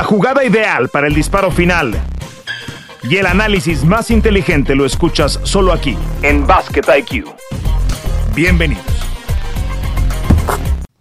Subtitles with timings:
[0.00, 1.92] La jugada ideal para el disparo final
[3.02, 7.26] y el análisis más inteligente lo escuchas solo aquí, en Basket IQ.
[8.34, 8.82] Bienvenidos.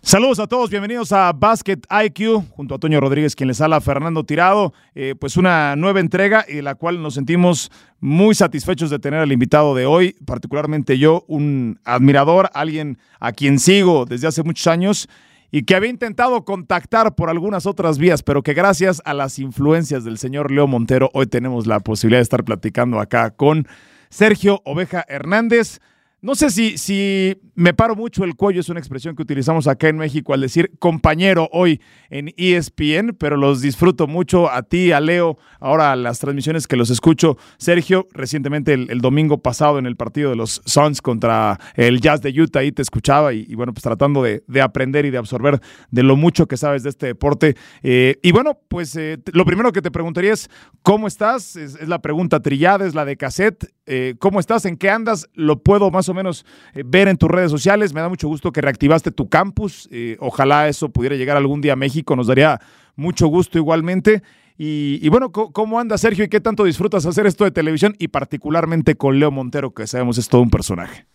[0.01, 4.25] Saludos a todos, bienvenidos a Basket IQ, junto a Toño Rodríguez, quien les habla, Fernando
[4.25, 4.73] Tirado.
[4.95, 7.71] Eh, pues una nueva entrega y la cual nos sentimos
[8.01, 13.59] muy satisfechos de tener al invitado de hoy, particularmente yo, un admirador, alguien a quien
[13.59, 15.07] sigo desde hace muchos años
[15.51, 20.03] y que había intentado contactar por algunas otras vías, pero que gracias a las influencias
[20.03, 23.67] del señor Leo Montero, hoy tenemos la posibilidad de estar platicando acá con
[24.09, 25.79] Sergio Oveja Hernández.
[26.21, 29.87] No sé si, si me paro mucho el cuello, es una expresión que utilizamos acá
[29.87, 34.99] en México al decir compañero hoy en ESPN, pero los disfruto mucho a ti, a
[34.99, 37.37] Leo, ahora las transmisiones que los escucho.
[37.57, 42.31] Sergio, recientemente el, domingo pasado en el partido de los Suns contra el Jazz de
[42.31, 46.17] Utah, ahí te escuchaba y, bueno, pues tratando de, aprender y de absorber de lo
[46.17, 47.55] mucho que sabes de este deporte.
[47.81, 50.49] Eh, y bueno, pues eh, lo primero que te preguntaría es,
[50.81, 51.55] ¿cómo estás?
[51.55, 53.71] Es, la pregunta trillada, es la de cassette.
[53.91, 54.65] Eh, ¿Cómo estás?
[54.65, 55.27] ¿En qué andas?
[55.33, 56.45] Lo puedo más o menos
[56.75, 57.91] eh, ver en tus redes sociales.
[57.91, 59.89] Me da mucho gusto que reactivaste tu campus.
[59.91, 62.15] Eh, ojalá eso pudiera llegar algún día a México.
[62.15, 62.59] Nos daría
[62.95, 64.21] mucho gusto igualmente.
[64.61, 68.95] Y, bueno, ¿cómo anda Sergio y qué tanto disfrutas hacer esto de televisión y particularmente
[68.95, 71.05] con Leo Montero, que sabemos es todo un personaje?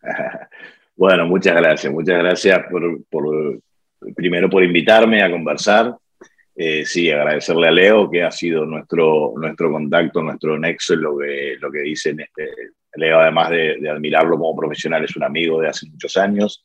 [0.96, 1.92] Bueno, muchas gracias.
[1.92, 3.60] Muchas gracias por,
[4.14, 5.96] primero por invitarme a conversar.
[6.56, 11.18] Eh, sí, agradecerle a Leo, que ha sido nuestro, nuestro contacto, nuestro nexo en lo
[11.18, 12.50] que, lo que dicen este,
[12.94, 16.64] Leo, además de, admirarlo como profesional, es un amigo de hace muchos años,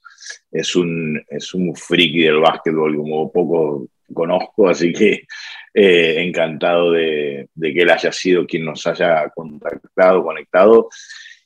[0.51, 5.23] es un, es un friki del básquetbol como poco conozco, así que
[5.73, 10.89] eh, encantado de, que él haya sido quien nos haya contactado, conectado.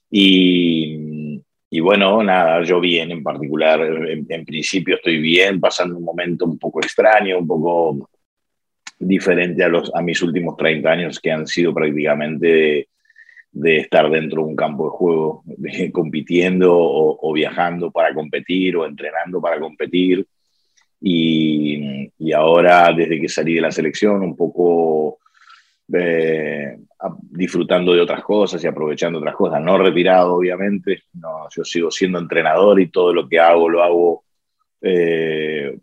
[0.09, 6.45] Y, y bueno, nada, yo bien en particular, en, principio estoy bien, pasando un momento
[6.45, 8.09] un poco extraño, un poco
[9.07, 12.87] diferente a, los, a mis últimos 30 años que han sido prácticamente
[13.51, 15.43] de estar dentro de un campo de juego,
[15.91, 20.25] compitiendo o, viajando para competir o entrenando para competir.
[20.99, 25.19] Y, y, ahora, desde que salí de la selección, un poco
[25.93, 26.77] eh,
[27.29, 29.61] disfrutando de otras cosas y aprovechando otras cosas.
[29.61, 31.03] No retirado, obviamente.
[31.13, 34.23] No, yo sigo siendo entrenador y todo lo que hago lo hago
[34.81, 35.77] eh,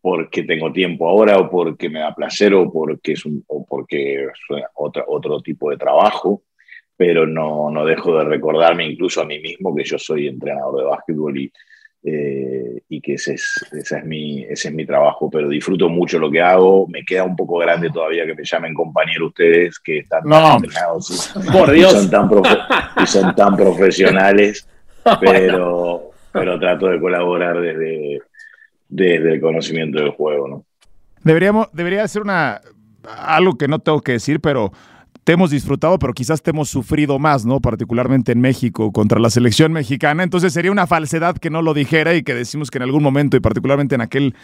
[0.00, 4.24] porque tengo tiempo ahora o porque me da placer o porque es, un, o porque
[4.24, 4.30] es
[4.74, 6.42] otro, otro tipo de trabajo
[6.98, 10.84] pero no, no dejo de recordarme incluso a mí mismo que yo soy entrenador de
[10.84, 11.52] básquetbol y,
[12.02, 16.18] eh, y que ese es, ese, es mi, ese es mi trabajo, pero disfruto mucho
[16.18, 16.88] lo que hago.
[16.88, 21.70] Me queda un poco grande todavía que me llamen compañero ustedes que están entrenados por
[21.70, 21.92] Dios.
[21.92, 22.30] Y son, tan
[23.00, 24.68] y son tan profesionales,
[25.20, 28.22] pero, pero trato de colaborar desde,
[28.88, 30.48] desde el conocimiento del juego.
[30.48, 30.64] ¿no?
[31.22, 32.60] Deberíamos, debería ser una,
[33.04, 34.72] algo que no tengo que decir, pero
[35.24, 37.60] te hemos disfrutado, pero quizás te hemos sufrido más, ¿no?
[37.60, 40.22] Particularmente en México contra la selección mexicana.
[40.22, 43.36] Entonces sería una falsedad que no lo dijera y que decimos que en algún momento,
[43.36, 44.34] y particularmente en aquel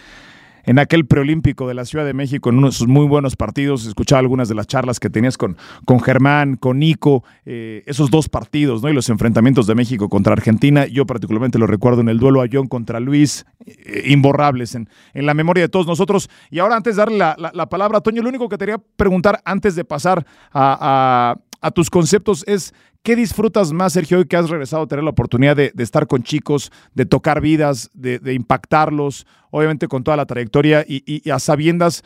[0.65, 3.87] en aquel preolímpico de la Ciudad de México, en uno de sus muy buenos partidos.
[3.87, 8.29] Escuchaba algunas de las charlas que tenías con, con Germán, con Nico, eh, esos dos
[8.29, 8.89] partidos, ¿no?
[8.89, 10.87] Y los enfrentamientos de México contra Argentina.
[10.87, 15.27] Yo particularmente lo recuerdo en el duelo a John contra Luis, eh, imborrables en, en,
[15.27, 16.31] la memoria de todos nosotros.
[16.51, 19.41] Y ahora, antes de darle la, palabra a Toño, lo único que te quería preguntar
[19.45, 24.49] antes de pasar a, a tus conceptos es ¿Qué disfrutas más, Sergio, hoy que has
[24.49, 29.89] regresado a tener la oportunidad de, estar con chicos, de tocar vidas, de, impactarlos, obviamente
[29.89, 32.03] con toda la trayectoria y, a sabiendas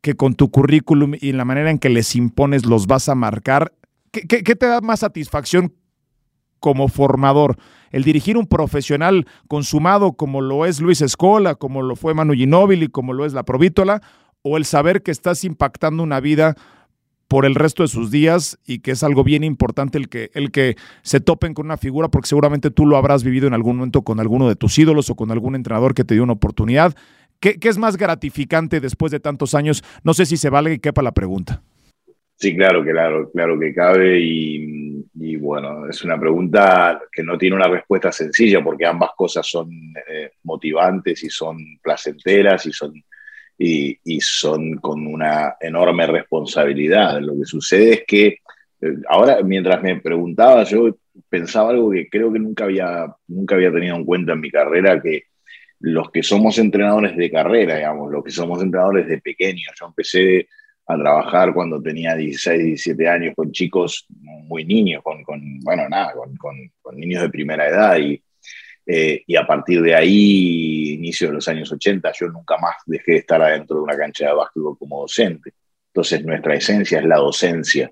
[0.00, 3.72] que con tu currículum y la manera en que les impones los vas a marcar?
[4.10, 5.72] ¿Qué, te da más satisfacción
[6.58, 7.56] como formador?
[7.92, 12.88] El dirigir un profesional consumado como lo es Luis Escola, como lo fue Manu Ginóbili,
[12.88, 14.02] como lo es la Provítola,
[14.42, 16.56] o el saber que estás impactando una vida
[17.30, 20.50] por el resto de sus días y que es algo bien importante el que, el
[20.50, 24.02] que se topen con una figura, porque seguramente tú lo habrás vivido en algún momento
[24.02, 26.92] con alguno de tus ídolos o con algún entrenador que te dio una oportunidad.
[27.38, 29.84] ¿Qué, es más gratificante después de tantos años?
[30.02, 31.62] No sé si se vale y quepa la pregunta.
[32.34, 37.68] Sí, claro, claro, claro que cabe y, bueno, es una pregunta que no tiene una
[37.68, 39.70] respuesta sencilla porque ambas cosas son
[40.08, 42.92] eh, motivantes y son placenteras y son
[43.62, 47.20] y, son con una enorme responsabilidad.
[47.20, 48.26] Lo que sucede es que
[48.80, 50.96] eh, ahora, mientras me preguntaba, yo
[51.28, 55.00] pensaba algo que creo que nunca había, nunca había tenido en cuenta en mi carrera,
[55.02, 55.24] que
[55.80, 60.48] los que somos entrenadores de carrera, digamos, los que somos entrenadores de pequeños, yo empecé
[60.86, 65.22] a trabajar cuando tenía 16, 17 años con chicos muy niños, con,
[65.60, 68.22] bueno, nada, con, niños de primera edad y
[68.92, 73.12] eh, y a partir de ahí, inicio de los años 80, yo nunca más dejé
[73.12, 75.52] de estar adentro de una cancha de básquetbol como docente.
[75.86, 77.88] Entonces nuestra esencia es la docencia,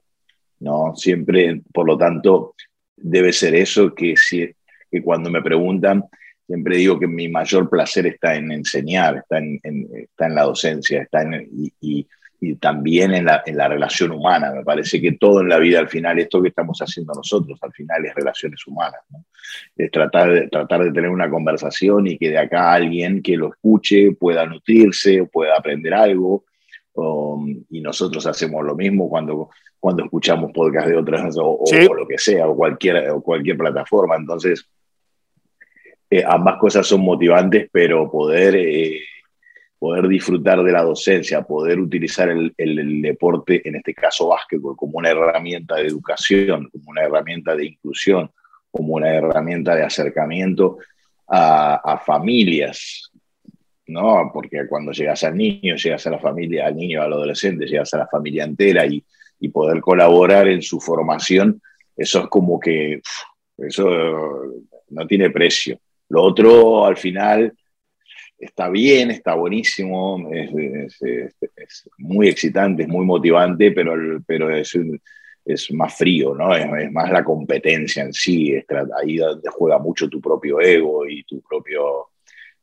[0.59, 0.97] ¿no?
[0.97, 2.57] Siempre, por lo tanto,
[2.97, 4.51] debe ser eso que, si,
[4.91, 6.03] que cuando me preguntan,
[6.45, 11.03] siempre digo que mi mayor placer está en enseñar, está en, está en la docencia,
[11.03, 12.09] está en, y, y,
[12.61, 14.53] también en la, en la, relación humana.
[14.53, 17.73] Me parece que todo en la vida al final, esto que estamos haciendo nosotros, al
[17.73, 19.01] final es relaciones humanas.
[19.11, 19.25] ¿no?
[19.77, 23.49] Es tratar de, tratar de tener una conversación y que de acá alguien que lo
[23.49, 26.45] escuche pueda nutrirse, pueda aprender algo.
[27.71, 29.51] y nosotros hacemos lo mismo cuando
[29.81, 31.63] cuando escuchamos podcast de otras o,
[31.95, 34.17] lo que sea, o cualquier, o cualquier plataforma.
[34.17, 34.69] Entonces,
[36.11, 39.01] eh, ambas cosas son motivantes, pero poder, eh,
[39.79, 45.11] poder disfrutar de la docencia, poder utilizar el, deporte, en este caso básquetbol, como una
[45.11, 48.31] herramienta de educación, como una herramienta de inclusión,
[48.71, 50.79] como una herramienta de acercamiento
[51.29, 53.11] a, a familias,
[53.87, 54.31] ¿no?
[54.33, 57.99] Porque cuando llegas al niño, llegas a la familia, al niño, al adolescente, llegas a
[57.99, 59.03] la familia entera y
[59.41, 61.61] y poder colaborar en su formación,
[61.97, 63.01] eso es como que
[63.57, 63.89] eso
[64.91, 65.79] no tiene precio.
[66.09, 67.53] Lo otro, al final,
[68.39, 70.51] está bien, está buenísimo, es,
[71.99, 73.95] muy excitante, es muy motivante, pero,
[74.27, 74.79] pero es,
[75.45, 76.55] es más frío, ¿no?
[76.55, 78.55] Es, más la competencia en sí,
[79.01, 82.11] ahí donde juega mucho tu propio ego y tu, propio,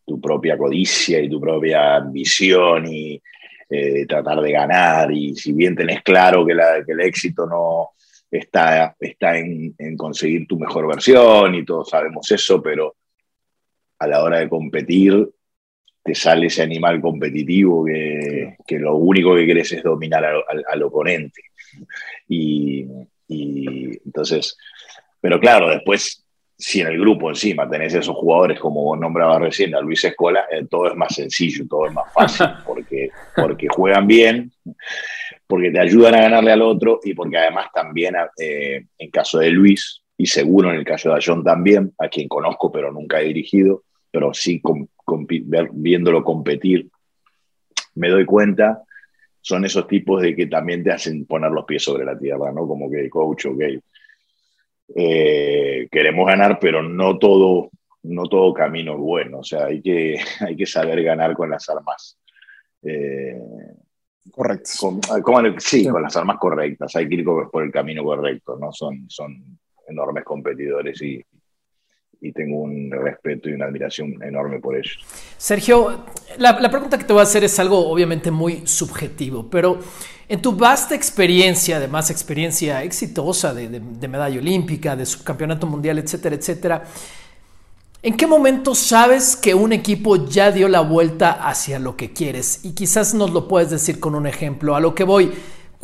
[0.06, 3.22] tu propia codicia y tu propia ambición y,
[3.68, 6.54] eh, tratar de ganar y si bien tenés claro que,
[6.86, 7.90] que el éxito no
[8.30, 12.96] está, está en, en, conseguir tu mejor versión y todos sabemos eso, pero
[13.98, 15.28] a la hora de competir
[16.06, 20.84] te sale ese animal competitivo que, que lo único que querés es dominar al, al,
[20.84, 21.42] oponente.
[22.30, 22.86] Y,
[23.28, 24.56] y entonces,
[25.20, 26.24] pero claro, después
[26.56, 30.46] si en el grupo encima tenés esos jugadores como vos nombrabas recién, a Luis Escola,
[30.52, 34.52] eh, todo es más sencillo, todo es más fácil, porque, porque juegan bien,
[35.48, 39.50] porque te ayudan a ganarle al otro y porque además también, eh, en caso de
[39.50, 43.26] Luis, y seguro en el caso de John también, a quien conozco pero nunca he
[43.26, 44.62] dirigido, pero sí
[45.74, 46.90] viéndolo competir,
[47.96, 48.84] me doy cuenta,
[49.42, 52.68] son esos tipos de que también te hacen poner los pies sobre la tierra, ¿no?
[52.68, 53.62] Como que coach, ok,
[54.96, 57.70] eh, queremos ganar, pero no todo,
[58.04, 59.40] no todo camino es bueno.
[59.40, 62.18] O sea, hay que, hay que saber ganar con las armas.
[62.84, 63.40] Eh,
[64.32, 65.00] Correcto.
[65.60, 66.96] sí, con las armas correctas.
[66.96, 68.58] Hay que ir por el camino correcto.
[68.60, 68.72] ¿no?
[68.72, 71.24] Son, son enormes competidores y,
[72.26, 74.98] y tengo un respeto y una admiración enorme por ellos.
[75.38, 76.06] Sergio,
[76.38, 79.80] la, pregunta que te voy a hacer es algo obviamente muy subjetivo, pero
[80.28, 86.36] en tu vasta experiencia, además experiencia exitosa de, de, medalla olímpica, de subcampeonato mundial, etcétera,
[86.36, 86.84] etcétera,
[88.02, 92.62] ¿en qué momento sabes que un equipo ya dio la vuelta hacia lo que quieres?
[92.64, 94.76] Y quizás nos lo puedes decir con un ejemplo.
[94.76, 95.32] A lo que voy,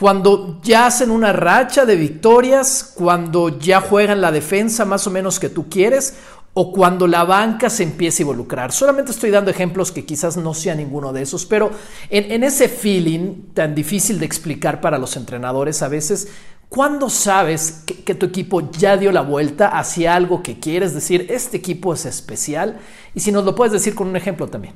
[0.01, 5.39] cuando ya hacen una racha de victorias, cuando ya juegan la defensa más o menos
[5.39, 6.15] que tú quieres,
[6.53, 8.71] o cuando la banca se empieza a involucrar.
[8.71, 11.71] Solamente estoy dando ejemplos que quizás no sea ninguno de esos, pero
[12.09, 16.33] en, ese feeling tan difícil de explicar para los entrenadores a veces,
[16.68, 21.57] ¿cuándo sabes que, tu equipo ya dio la vuelta hacia algo que quieres decir, este
[21.57, 22.80] equipo es especial?
[23.15, 24.74] Y si nos lo puedes decir con un ejemplo también.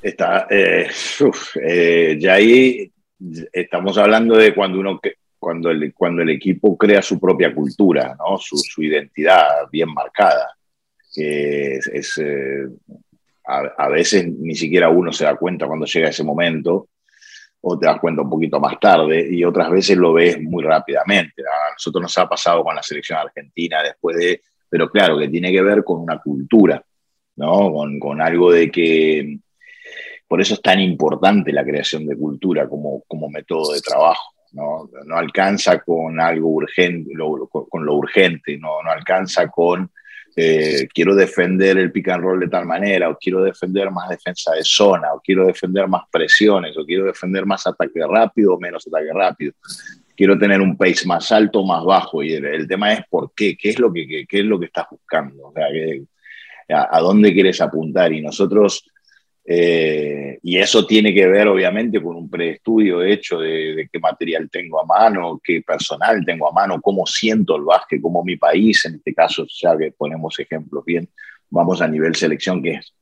[0.00, 0.88] Está, eh,
[1.62, 2.90] eh, ya ahí
[3.52, 5.00] estamos hablando de cuando uno
[5.38, 8.36] cuando el, cuando el equipo crea su propia cultura, ¿no?
[8.36, 10.54] su, su identidad bien marcada
[11.12, 12.68] que es, eh,
[13.46, 16.88] a, veces ni siquiera uno se da cuenta cuando llega ese momento,
[17.62, 21.42] o te das cuenta un poquito más tarde, y otras veces lo ves muy rápidamente.
[21.72, 25.62] Nosotros nos ha pasado con la selección argentina después de, pero claro, que tiene que
[25.62, 26.82] ver con una cultura,
[27.36, 27.72] ¿no?
[27.72, 29.38] Con, con algo de que,
[30.26, 34.32] por eso es tan importante la creación de cultura como, como método de trabajo.
[34.52, 34.88] ¿no?
[35.06, 37.12] no alcanza con algo urgente,
[37.68, 39.90] con, lo urgente, no, no alcanza con
[40.42, 44.52] eh, quiero defender el pick and roll de tal manera, o quiero defender más defensa
[44.52, 48.86] de zona, o quiero defender más presiones, o quiero defender más ataque rápido o menos
[48.86, 49.52] ataque rápido.
[50.16, 52.22] Quiero tener un pace más alto o más bajo.
[52.22, 54.86] Y el, tema es por qué, qué es lo que, qué, es lo que estás
[54.90, 55.66] buscando, o sea,
[56.90, 58.10] a, dónde quieres apuntar.
[58.12, 58.89] Y nosotros
[59.52, 64.80] eh, y eso tiene que ver, obviamente, con un preestudio hecho de, qué material tengo
[64.80, 68.94] a mano, qué personal tengo a mano, cómo siento el básquet, cómo mi país, en
[68.94, 71.08] este caso, ya que ponemos ejemplos bien,
[71.48, 72.94] vamos a nivel selección, que es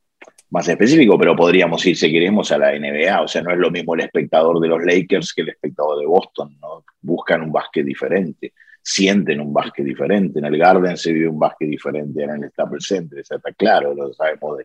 [0.48, 3.20] más específico, pero podríamos ir, si queremos, a la NBA.
[3.20, 6.06] O sea, no es lo mismo el espectador de los Lakers que el espectador de
[6.06, 6.82] Boston, ¿no?
[7.02, 8.54] Buscan un básquet diferente
[8.90, 10.38] sienten un básquet diferente.
[10.38, 14.14] En el Garden se vive un básquet diferente, en el Staples Center, está claro, lo
[14.14, 14.58] sabemos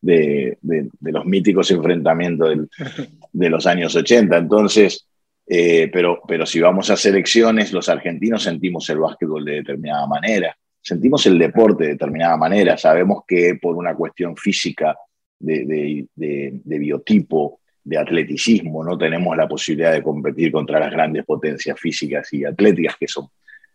[0.00, 2.56] de, de, de, los míticos enfrentamientos
[3.32, 4.36] de los años 80.
[4.36, 5.06] Entonces,
[5.48, 10.56] Eh, pero, pero si vamos a selecciones, los argentinos sentimos el básquetbol de determinada manera,
[10.82, 14.96] sentimos el deporte de determinada manera, sabemos que por una cuestión física,
[15.38, 21.78] de, de biotipo, de atleticismo, no tenemos la posibilidad de competir contra las grandes potencias
[21.78, 23.28] físicas y atléticas que son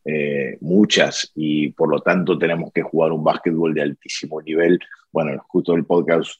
[0.04, 4.80] eh, muchas y por lo tanto tenemos que jugar un básquetbol de altísimo nivel.
[5.12, 6.40] Bueno, justo el podcast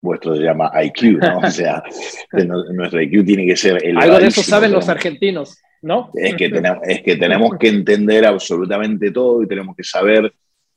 [0.00, 1.38] vuestro se llama IQ, ¿no?
[1.46, 1.82] O sea,
[2.32, 6.10] nuestro IQ tiene que ser el Algo de eso saben los argentinos, ¿no?
[6.14, 10.32] Es que, tenemos, es que tenemos que entender absolutamente todo y tenemos que saber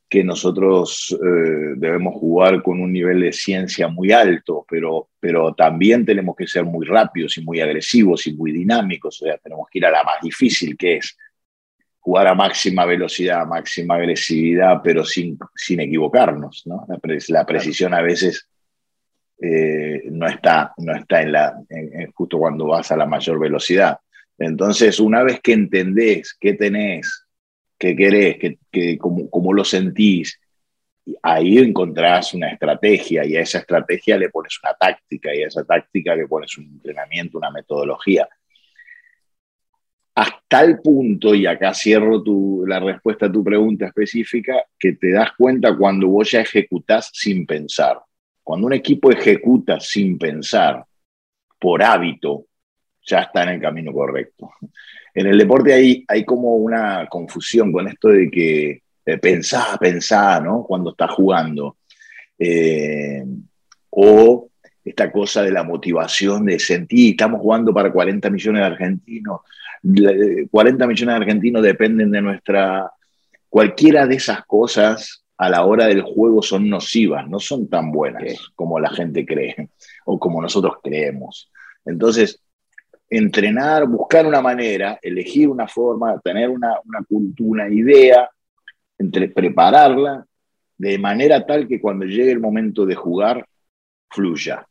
[0.09, 6.05] que nosotros eh, debemos jugar con un nivel de ciencia muy alto, pero, pero también
[6.05, 9.79] tenemos que ser muy rápidos y muy agresivos y muy dinámicos, o sea, tenemos que
[9.79, 11.17] ir a la más difícil que es
[12.03, 16.63] jugar a máxima velocidad, máxima agresividad, pero sin, sin equivocarnos.
[16.65, 16.85] ¿no?
[17.29, 18.49] La, precisión a veces
[19.41, 21.57] eh, no está, no está en la,
[22.13, 23.97] justo cuando vas a la mayor velocidad.
[24.37, 27.25] Entonces, una vez que entendés qué tenés,
[27.79, 28.37] qué querés,
[28.69, 30.37] qué, cómo, cómo, lo sentís,
[31.21, 35.63] ahí encontrás una estrategia y a esa estrategia le pones una táctica y a esa
[35.63, 38.27] táctica le pones un entrenamiento, una metodología
[40.15, 45.11] hasta el punto, y acá cierro tu, la respuesta a tu pregunta específica, que te
[45.11, 47.99] das cuenta cuando vos ya ejecutás sin pensar.
[48.43, 50.83] Cuando un equipo ejecuta sin pensar,
[51.59, 52.45] por hábito,
[53.05, 54.51] ya está en el camino correcto.
[55.13, 58.81] En el deporte hay, hay como una confusión con esto de que
[59.21, 60.63] pensá, pensá, ¿no?
[60.63, 61.77] Cuando estás jugando.
[62.37, 63.23] Eh,
[63.89, 64.49] o
[64.83, 69.41] esta cosa de la motivación de sentir, estamos jugando para 40 millones de argentinos,
[69.83, 72.91] 40 millones de argentinos dependen de nuestra...
[73.49, 78.23] Cualquiera de esas cosas a la hora del juego son nocivas, no son tan buenas
[78.55, 79.69] como la gente cree
[80.05, 81.51] o como nosotros creemos.
[81.85, 82.41] Entonces,
[83.09, 88.29] entrenar, buscar una manera, elegir una forma, tener una, una cultura, una idea,
[88.97, 90.25] entre, prepararla
[90.77, 93.45] de manera tal que cuando llegue el momento de jugar,
[94.09, 94.65] fluya.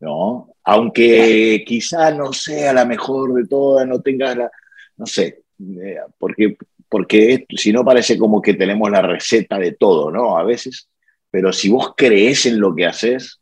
[0.00, 0.54] ¿No?
[0.64, 4.50] Aunque quizá no sea la mejor de todas, no tengas la,
[4.96, 6.56] no sé, eh, porque,
[6.88, 10.36] porque si no parece como que tenemos la receta de todo, ¿no?
[10.36, 10.88] A veces,
[11.30, 13.40] pero si vos crees en lo que haces,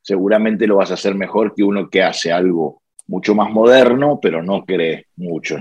[0.00, 4.42] seguramente lo vas a hacer mejor que uno que hace algo mucho más moderno, pero
[4.42, 5.58] no cree mucho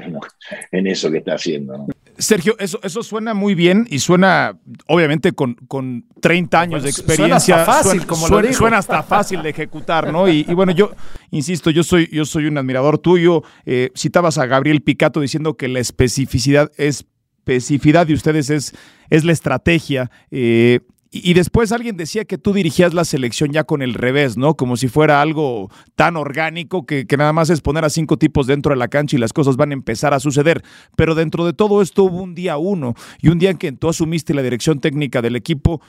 [0.72, 1.88] en eso que está haciendo.
[2.20, 4.58] Sergio, eso, eso suena muy bien y suena,
[4.88, 7.40] obviamente, con, con 30 años de experiencia.
[7.40, 8.54] Suena hasta fácil, como lo digo.
[8.54, 10.28] Suena hasta fácil de ejecutar, ¿no?
[10.28, 10.92] Y, bueno, yo
[11.32, 13.44] insisto, yo soy, yo soy un admirador tuyo.
[13.66, 18.76] Eh, citabas a Gabriel Picato diciendo que la especificidad, especificidad de ustedes es,
[19.10, 20.12] es la estrategia.
[20.30, 24.54] Eh, y después alguien decía que tú dirigías la selección ya con el revés, ¿no?
[24.54, 28.72] Como si fuera algo tan orgánico que, nada más es poner a cinco tipos dentro
[28.72, 30.64] de la cancha y las cosas van a empezar a suceder.
[30.96, 33.90] Pero dentro de todo esto hubo un día uno y un día en que tú
[33.90, 35.82] asumiste la dirección técnica del equipo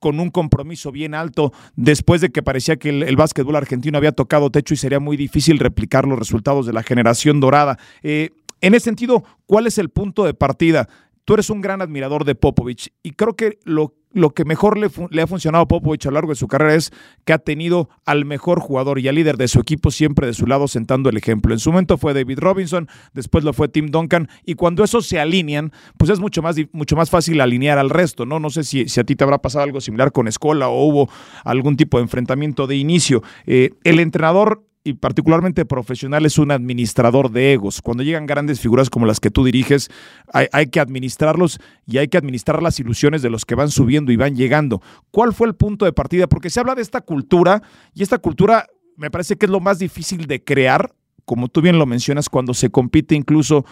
[0.00, 4.50] con un compromiso bien alto después de que parecía que el, básquetbol argentino había tocado
[4.50, 7.78] techo y sería muy difícil replicar los resultados de la generación dorada.
[8.02, 10.88] Eh, en ese sentido, ¿cuál es el punto de partida?
[11.24, 14.88] Tú eres un gran admirador de Popovich y creo que lo lo que mejor le,
[15.10, 16.92] le, ha funcionado a Popovich a lo largo de su carrera es
[17.24, 20.46] que ha tenido al mejor jugador y al líder de su equipo siempre de su
[20.46, 21.52] lado sentando el ejemplo.
[21.52, 25.18] En su momento fue David Robinson, después lo fue Tim Duncan, y cuando esos se
[25.18, 28.38] alinean, pues es mucho más, mucho más fácil alinear al resto, ¿no?
[28.38, 31.10] No sé si, si a ti te habrá pasado algo similar con Escola o hubo
[31.44, 33.22] algún tipo de enfrentamiento de inicio.
[33.46, 37.80] Eh, el entrenador y particularmente profesional es un administrador de egos.
[37.80, 39.90] Cuando llegan grandes figuras como las que tú diriges,
[40.30, 44.16] hay, que administrarlos y hay que administrar las ilusiones de los que van subiendo y
[44.16, 44.82] van llegando.
[45.10, 46.26] ¿Cuál fue el punto de partida?
[46.26, 47.62] Porque se habla de esta cultura
[47.94, 51.78] y esta cultura me parece que es lo más difícil de crear, como tú bien
[51.78, 53.64] lo mencionas, cuando se compite incluso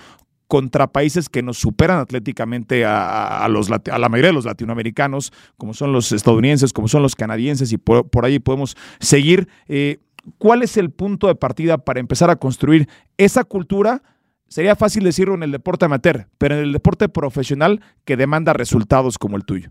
[0.49, 5.75] contra países que nos superan atléticamente a, los, a la mayoría de los latinoamericanos, como
[5.75, 9.49] son los estadounidenses, como son los canadienses, y por, ahí podemos seguir.
[9.69, 10.01] Eh,
[10.39, 14.03] ¿Cuál es el punto de partida para empezar a construir esa cultura?
[14.49, 19.19] Sería fácil decirlo en el deporte amateur, pero en el deporte profesional que demanda resultados
[19.19, 19.71] como el tuyo.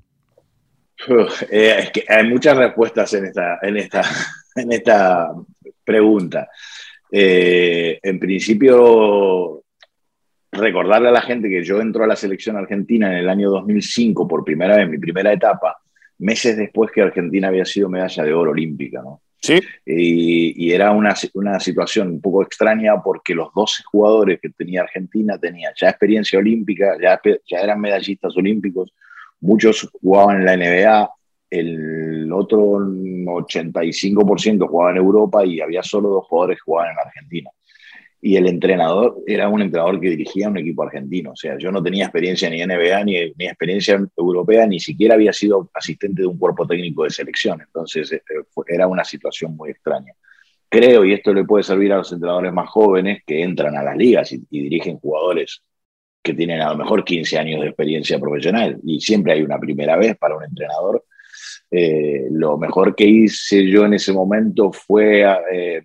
[1.52, 4.02] Eh, hay muchas respuestas en esta, en esta,
[4.56, 5.32] en esta
[5.84, 6.50] pregunta.
[7.12, 9.64] Eh, en principio,
[10.52, 14.28] recordarle a la gente que yo entro a la selección argentina en el año 2005
[14.28, 15.78] por primera vez, mi primera etapa,
[16.20, 19.22] meses después que Argentina había sido medalla de oro olímpica, ¿no?
[19.42, 19.60] Sí.
[19.86, 25.38] Y, era una, una, situación un poco extraña porque los 12 jugadores que tenía Argentina
[25.40, 27.20] tenían ya experiencia olímpica, ya,
[27.50, 28.94] ya eran medallistas olímpicos,
[29.40, 31.10] muchos jugaban en la NBA,
[31.50, 37.50] el otro 85% jugaba en Europa y había solo dos jugadores que jugaban en Argentina.
[38.22, 41.32] Y el entrenador era un entrenador que dirigía un equipo argentino.
[41.32, 45.34] O sea, yo no tenía experiencia ni NBA, ni, ni experiencia europea, ni siquiera había
[45.34, 47.62] sido asistente de un cuerpo técnico de selección.
[47.62, 48.22] Entonces, eh,
[48.68, 50.14] era una situación muy extraña.
[50.70, 53.98] Creo, y esto le puede servir a los entrenadores más jóvenes que entran a las
[53.98, 55.64] ligas y, dirigen jugadores
[56.24, 59.98] que tienen a lo mejor 15 años de experiencia profesional, y siempre hay una primera
[59.98, 61.04] vez para un entrenador.
[61.72, 65.82] Eh, lo mejor que hice yo en ese momento fue eh,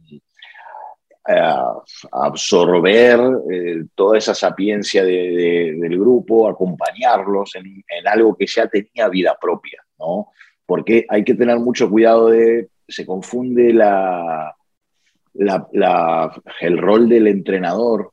[2.12, 9.82] absorber eh, toda esa sapiencia del grupo, acompañarlos en, algo que ya tenía vida propia,
[9.98, 10.28] ¿no?
[10.64, 14.54] Porque hay que tener mucho cuidado de, se confunde la,
[16.60, 18.12] el rol del entrenador,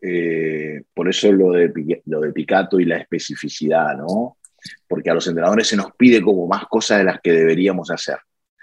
[0.00, 4.38] eh, por eso lo de, lo de Picato y la especificidad, ¿no?
[4.86, 8.18] Porque a los entrenadores se nos pide como más cosas de las que deberíamos hacer.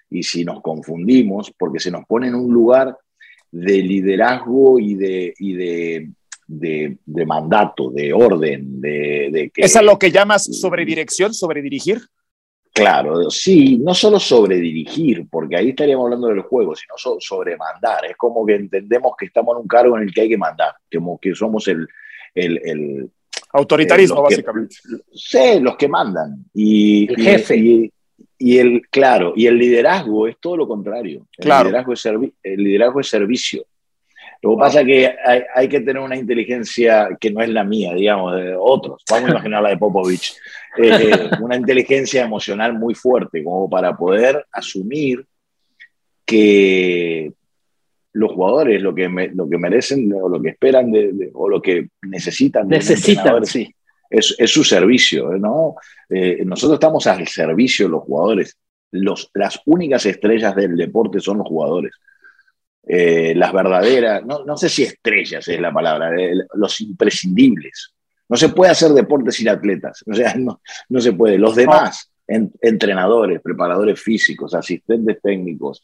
[0.09, 2.97] Y si nos confundimos, porque se nos pone en un lugar
[3.51, 6.09] de liderazgo y de, y de,
[6.47, 9.61] de, mandato, de orden, de, que...
[9.61, 12.01] ¿Es a lo que llamas sobredirección, sobredirigir?
[12.73, 18.05] Claro, sí, no solo sobredirigir, porque ahí estaríamos hablando del juego, sino sobre mandar.
[18.05, 20.73] Es como que entendemos que estamos en un cargo en el que hay que mandar,
[20.93, 21.87] como que somos el...
[22.35, 23.11] el,
[23.51, 24.75] Autoritarismo, básicamente.
[25.11, 26.45] sí, los que mandan.
[26.53, 27.57] Y, el jefe.
[27.57, 27.91] Y
[28.39, 31.27] el, claro, y el liderazgo es todo lo contrario.
[31.37, 31.69] El, claro.
[31.69, 33.65] liderazgo, es el liderazgo es servicio.
[34.41, 37.65] Lo que pasa es que hay, hay, que tener una inteligencia que no es la
[37.65, 39.03] mía, digamos, de otros.
[39.09, 40.37] Vamos a imaginar la de Popovich.
[40.77, 45.25] Eh, una inteligencia emocional muy fuerte, como para poder asumir
[46.25, 47.33] que
[48.13, 51.89] los jugadores lo que, lo que merecen o lo que esperan de, o lo que
[52.03, 52.69] necesitan.
[52.69, 53.75] Necesitan, sí
[54.09, 55.75] es, su servicio, ¿no?
[56.09, 58.57] Eh, nosotros estamos al servicio de los jugadores.
[58.91, 61.93] Los, las únicas estrellas del deporte son los jugadores.
[62.87, 67.93] Eh, las verdaderas, no, no, sé si estrellas es la palabra, eh, los imprescindibles.
[68.27, 71.37] No se puede hacer deporte sin atletas, o sea, no, no se puede.
[71.37, 75.83] Los demás, entrenadores, preparadores físicos, asistentes técnicos,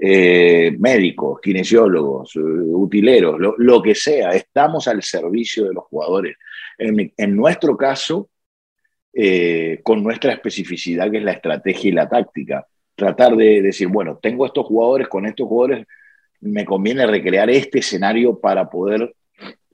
[0.00, 6.36] médicos, kinesiólogos, utileros, lo, que sea, estamos al servicio de los jugadores.
[6.78, 8.30] En, nuestro caso,
[9.12, 14.18] eh, con nuestra especificidad, que es la estrategia y la táctica, tratar de decir, bueno,
[14.22, 15.86] tengo estos jugadores, con estos jugadores
[16.40, 19.14] me conviene recrear este escenario para poder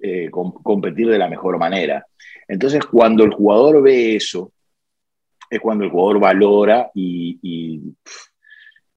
[0.03, 2.05] eh, competir de la mejor manera.
[2.49, 4.53] Entonces, cuando el jugador ve eso,
[5.49, 7.95] es cuando el jugador valora y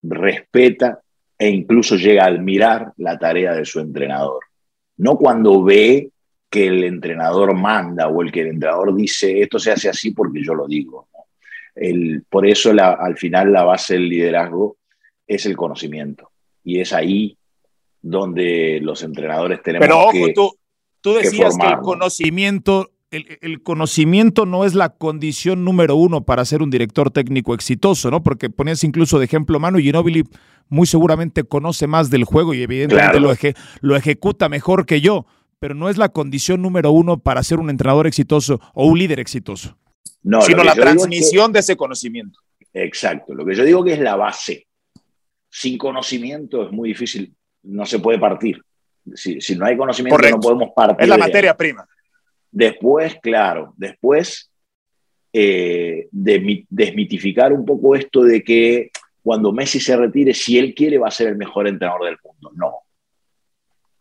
[0.01, 1.03] respeta
[1.39, 4.43] e incluso llega a admirar la tarea de su entrenador.
[4.97, 6.11] No cuando ve
[6.49, 10.43] que el entrenador manda o el que el entrenador dice esto se hace así porque
[10.43, 11.07] yo lo digo.
[11.73, 14.77] El, por eso al final la base del liderazgo
[15.25, 16.31] es el conocimiento
[16.63, 17.37] y es ahí
[18.01, 20.57] donde los entrenadores tenemos Pero ojo, tú,
[20.99, 26.61] tú decías que, el conocimiento el, conocimiento no es la condición número uno para ser
[26.61, 28.21] un director técnico exitoso, ¿no?
[28.23, 30.23] Porque ponías incluso de ejemplo Manu Ginóbili
[30.67, 33.33] muy seguramente conoce más del juego y evidentemente lo,
[33.81, 35.25] lo ejecuta mejor que yo
[35.59, 39.19] pero no es la condición número uno para ser un entrenador exitoso o un líder
[39.19, 39.77] exitoso,
[40.23, 42.39] no, sino la transmisión de ese conocimiento.
[42.73, 44.67] Exacto, lo que yo digo que es la base.
[45.49, 48.61] Sin conocimiento es muy difícil, no se puede partir.
[49.15, 51.03] Si, no hay conocimiento no podemos partir.
[51.03, 51.87] Es la materia prima.
[52.51, 54.51] Después, claro, después
[55.31, 58.89] eh, de, desmitificar un poco esto de que
[59.21, 62.51] cuando Messi se retire, si él quiere, va a ser el mejor entrenador del mundo.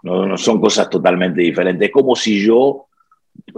[0.02, 1.88] No, no, son cosas totalmente diferentes.
[1.88, 2.87] Es como si yo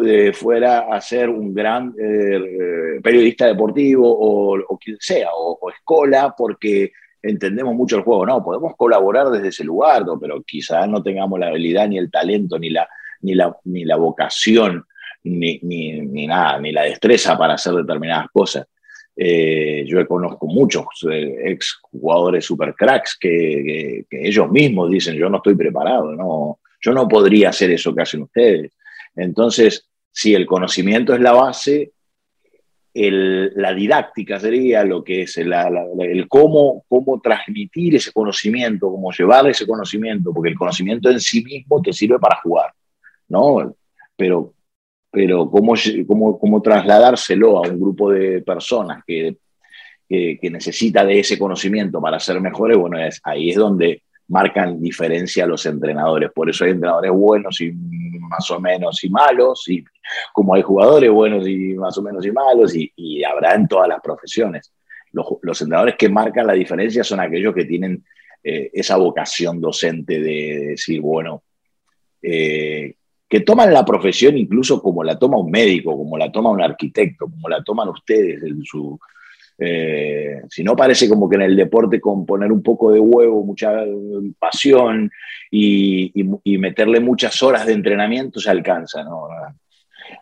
[0.04, 6.90] eh, fuera a ser un gran eh, periodista deportivo o, quien sea, o, escola, porque
[7.22, 8.26] entendemos mucho el juego.
[8.26, 12.58] No, podemos colaborar desde ese lugar, pero quizás no tengamos la habilidad, ni el talento,
[12.58, 12.88] ni la,
[13.22, 14.84] ni la, ni la vocación,
[15.24, 18.66] ni, ni nada, ni la destreza para hacer determinadas cosas.
[19.22, 25.38] Eh, yo conozco muchos eh, ex jugadores super cracks que, ellos mismos dicen, yo no
[25.38, 28.72] estoy preparado, no, yo no podría hacer eso que hacen ustedes.
[29.14, 31.92] Entonces, si el conocimiento es la base,
[32.94, 39.48] la didáctica sería lo que es el, el cómo, cómo transmitir ese conocimiento, cómo llevar
[39.48, 42.72] ese conocimiento, porque el conocimiento en sí mismo te sirve para jugar,
[43.30, 43.74] ¿no?
[44.16, 44.54] Pero
[45.10, 45.74] pero cómo,
[46.06, 49.38] cómo, cómo trasladárselo a un grupo de personas que,
[50.08, 55.66] que, necesita de ese conocimiento para ser mejores, bueno, ahí es donde marcan diferencia los
[55.66, 56.30] entrenadores.
[56.32, 59.84] Por eso hay entrenadores buenos y más o menos y malos, y
[60.32, 63.88] como hay jugadores buenos y más o menos y malos, y, y habrá en todas
[63.88, 64.72] las profesiones.
[65.12, 68.04] Los, los, entrenadores que marcan la diferencia son aquellos que tienen
[68.44, 71.42] eh, esa vocación docente de decir, bueno,
[72.22, 72.94] eh,
[73.30, 77.26] que toman la profesión incluso como la toma un médico, como la toma un arquitecto,
[77.30, 78.98] como la toman ustedes en su...
[79.56, 83.44] Eh, si no parece como que en el deporte con poner un poco de huevo,
[83.44, 83.84] mucha
[84.36, 85.12] pasión
[85.48, 86.12] y,
[86.58, 89.28] meterle muchas horas de entrenamiento se alcanza, ¿no?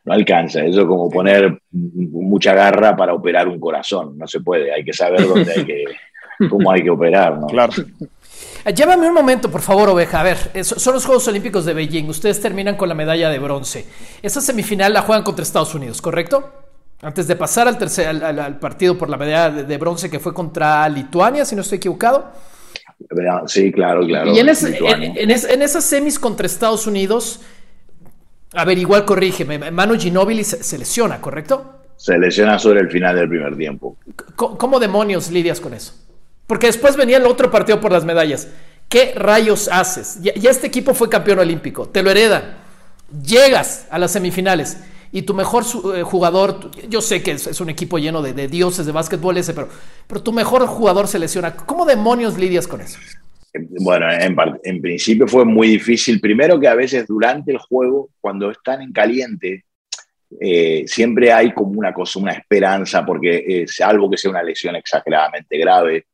[0.04, 4.70] No alcanza, eso es como poner mucha garra para operar un corazón, no se puede,
[4.70, 5.84] hay que saber dónde hay que,
[6.50, 7.46] cómo hay que operar, ¿no?
[7.46, 7.72] Claro.
[8.64, 10.20] Eh, llévame un momento, por favor, Oveja.
[10.20, 12.08] A ver, son los Juegos Olímpicos de Beijing.
[12.08, 13.86] Ustedes terminan con la medalla de bronce.
[14.22, 16.52] Esa semifinal la juegan contra Estados Unidos, ¿correcto?
[17.00, 20.88] Antes de pasar al, tercer, al, partido por la medalla de, bronce que fue contra
[20.88, 22.32] Lituania, si no estoy equivocado.
[23.46, 24.32] Sí, claro, claro.
[24.32, 27.40] Y en, esas semis contra Estados Unidos,
[28.52, 31.76] a ver, igual corrígeme, Manu Ginóbili se, lesiona, ¿correcto?
[31.96, 33.96] Se lesiona sobre el final del primer tiempo.
[34.34, 36.07] ¿Cómo demonios lidias con eso?
[36.48, 38.48] Porque después venía el otro partido por las medallas.
[38.88, 40.18] ¿Qué rayos haces?
[40.22, 42.56] Ya, este equipo fue campeón olímpico, te lo heredan.
[43.22, 44.78] Llegas a las semifinales
[45.12, 48.92] y tu mejor eh, jugador, yo sé que es, un equipo lleno de, dioses de
[48.92, 49.68] básquetbol ese, pero,
[50.06, 51.54] pero tu mejor jugador se lesiona.
[51.54, 52.98] ¿Cómo demonios lidias con eso?
[53.80, 56.20] Bueno, en, principio fue muy difícil.
[56.20, 59.64] Primero que a veces durante el juego, cuando están en caliente,
[60.40, 64.76] eh, siempre hay como una cosa, una esperanza, porque eh, salvo que sea una lesión
[64.76, 66.06] exageradamente grave,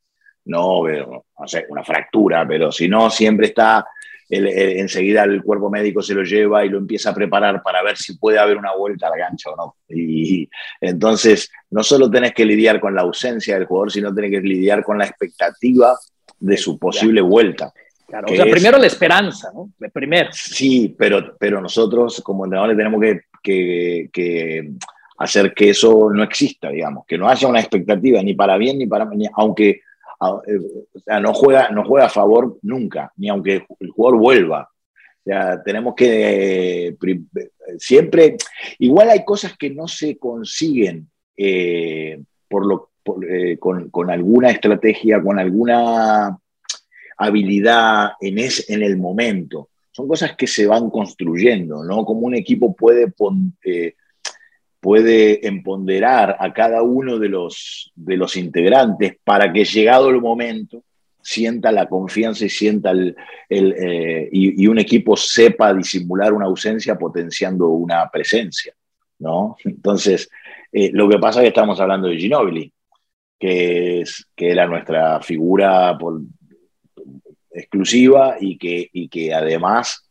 [0.47, 3.85] no, no sé, una fractura, pero si no, siempre está,
[4.29, 8.17] enseguida el cuerpo médico se lo lleva y lo empieza a preparar para ver si
[8.17, 9.77] puede haber una vuelta a la cancha o no.
[9.89, 10.49] Y
[10.81, 14.83] entonces, no solo tenés que lidiar con la ausencia del jugador, sino tenés que lidiar
[14.83, 15.97] con la expectativa
[16.39, 17.73] de su posible vuelta.
[18.07, 19.71] Claro, o sea, primero la esperanza, ¿no?
[19.93, 20.31] Primero.
[20.33, 23.01] Sí, pero, pero nosotros como entrenadores tenemos
[23.43, 24.71] que, que,
[25.19, 28.87] hacer que eso no exista, digamos, que no haya una expectativa ni para bien ni
[28.87, 29.81] para mal, aunque
[30.33, 34.69] o sea, no juega, no juega a favor nunca, ni aunque el jugador vuelva.
[35.21, 36.97] O sea, tenemos que eh,
[37.79, 38.37] siempre,
[38.79, 42.91] igual hay cosas que no se consiguen eh, por lo,
[43.59, 46.39] con, con, alguna estrategia, con alguna
[47.17, 49.71] habilidad en, es, en el momento.
[49.91, 52.05] Son cosas que se van construyendo, ¿no?
[52.05, 53.13] Como un equipo puede
[54.85, 60.85] puede empoderar a cada uno de los, de los integrantes para que llegado el momento
[61.23, 63.17] sienta la confianza y sienta el,
[63.49, 68.75] eh, y, un equipo sepa disimular una ausencia potenciando una presencia,
[69.21, 69.57] ¿no?
[69.65, 70.29] Entonces,
[70.71, 72.71] eh, lo que pasa es que estamos hablando de Ginobili,
[73.41, 75.97] que, es, que era nuestra figura
[77.51, 80.04] exclusiva y que, y que además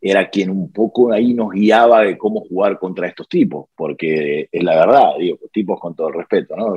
[0.00, 4.62] era quien un poco ahí nos guiaba de cómo jugar contra estos tipos, porque es
[4.62, 6.74] la verdad, digo, tipos con todo el respeto, ¿no?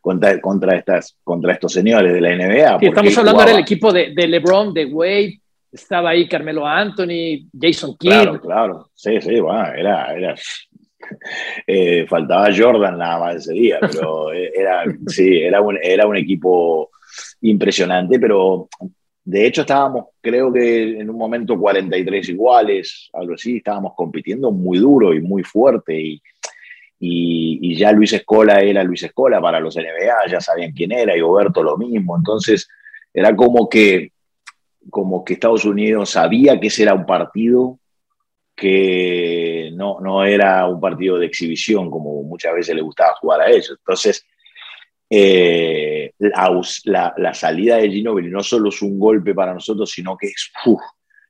[0.00, 2.78] contra, contra, estas, contra estos señores de la NBA.
[2.80, 5.40] estamos hablando del equipo de, LeBron, de Wade,
[5.70, 8.10] estaba ahí Carmelo Anthony, Jason Kidd.
[8.10, 10.34] Claro, claro, sí, sí, bueno, era, era
[11.66, 16.90] eh, faltaba Jordan nada más ese día, pero era, sí, era un, era un equipo
[17.42, 18.68] impresionante, pero
[19.28, 24.78] de hecho, estábamos, creo que en un momento 43 iguales, algo así, estábamos compitiendo muy
[24.78, 26.00] duro y muy fuerte.
[26.00, 26.22] Y,
[26.98, 31.20] y, ya Luis Escola era Luis Escola para los NBA, ya sabían quién era, y
[31.20, 32.16] Roberto lo mismo.
[32.16, 32.70] Entonces,
[33.12, 34.12] era como que,
[34.88, 37.78] como que Estados Unidos sabía que ese era un partido
[38.56, 43.50] que no, no era un partido de exhibición, como muchas veces le gustaba jugar a
[43.50, 43.76] ellos.
[43.78, 44.24] Entonces,
[45.10, 50.50] eh, la, salida de Ginobili no solo es un golpe para nosotros, sino que es,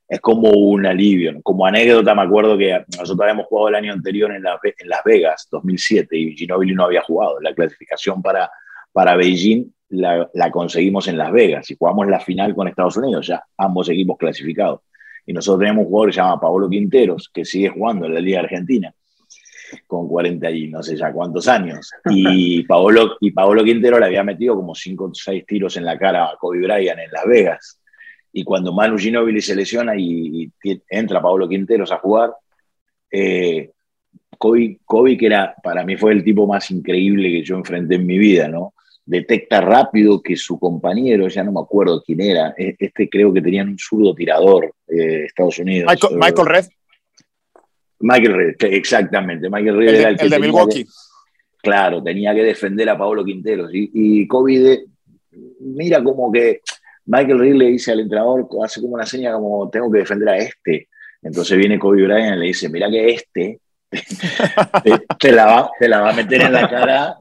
[0.07, 1.39] es como un alivio.
[1.43, 5.47] Como anécdota, me acuerdo que nosotros habíamos jugado el año anterior en, en Las Vegas,
[5.51, 7.39] 2007, y Ginobili no había jugado.
[7.39, 8.49] La clasificación para,
[8.91, 13.27] para Beijing la, la, conseguimos en Las Vegas y jugamos la final con Estados Unidos,
[13.27, 14.81] ya ambos equipos clasificados.
[15.25, 18.19] Y nosotros tenemos un jugador que se llama Paolo Quinteros, que sigue jugando en la
[18.19, 18.93] Liga Argentina
[19.87, 21.91] con 40 y no sé ya cuántos años.
[22.09, 25.97] Y Paolo, y Paolo Quintero le había metido como 5 o 6 tiros en la
[25.97, 27.79] cara a Kobe Bryant en Las Vegas.
[28.31, 30.51] Y cuando Manu Ginobili se lesiona y,
[30.89, 32.31] entra Paolo Quinteros a jugar,
[33.11, 33.71] eh,
[34.37, 38.05] Kobe, Kobe, que era, para mí fue el tipo más increíble que yo enfrenté en
[38.05, 38.73] mi vida, ¿no?
[39.05, 43.41] Detecta rápido que su compañero, ya no me acuerdo quién era, e, este creo que
[43.41, 45.91] tenían un zurdo tirador de Estados Unidos.
[45.91, 46.65] Michael, Michael Red.
[47.99, 49.49] Michael Reed, exactamente.
[49.49, 50.29] Michael Reed era el que.
[50.29, 50.85] de Milwaukee.
[51.61, 53.73] claro, tenía que defender a Pablo Quinteros.
[53.73, 54.85] Y, y Kobe,
[55.59, 56.61] mira como que
[57.05, 60.37] Michael Reed le dice al entrenador, hace como una seña como tengo que defender a
[60.37, 60.87] este.
[61.21, 63.59] Entonces viene Kobe Bryant y le dice, mira que este
[65.19, 67.17] te, la va, te, la va, a meter en la cara.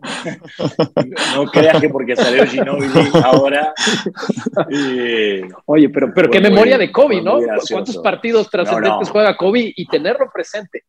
[1.35, 3.73] No creas que porque salió Ginobili ahora.
[5.65, 7.39] Oye, pero, pero qué memoria de Kobe, ¿no?
[7.71, 10.85] ¿Cuántos partidos trascendentes juega Kobe y tenerlo presente?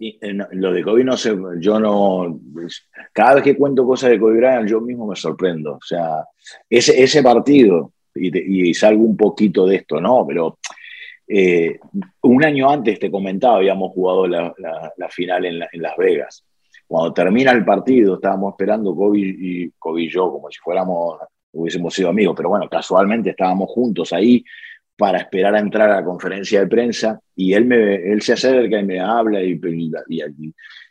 [0.00, 2.40] Eh, no, lo de Kobe no sé, yo no.
[3.12, 5.74] Cada vez que cuento cosas de Kobe Bryant, yo mismo me sorprendo.
[5.74, 6.24] O sea,
[6.68, 10.26] ese, ese partido, y, y salgo un poquito de esto, ¿no?
[10.26, 10.58] Pero
[11.34, 11.80] eh,
[12.24, 16.44] un año antes, te comentaba, habíamos jugado la, final en, Las Vegas.
[16.86, 21.20] Cuando termina el partido, estábamos esperando Kobe y, Kobe y yo, como si fuéramos,
[21.52, 24.44] hubiésemos sido amigos, pero bueno, casualmente estábamos juntos ahí
[24.94, 28.78] para esperar a entrar a la conferencia de prensa y él, me, él se acerca
[28.78, 29.58] y me habla y,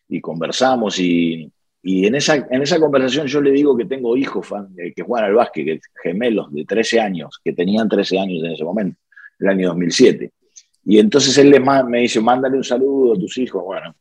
[0.10, 1.52] y conversamos y,
[1.84, 5.30] en, esa, en esa conversación yo le digo que tengo hijos fan, eh, que juegan
[5.30, 8.98] al básquet, gemelos de 13 años, que tenían 13 años en ese momento
[9.42, 10.32] el año 2007.
[10.86, 11.54] Y entonces él
[11.88, 13.64] me dice, mándale un saludo a tus hijos.
[13.64, 13.94] Bueno,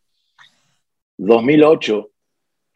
[1.19, 2.11] 2008,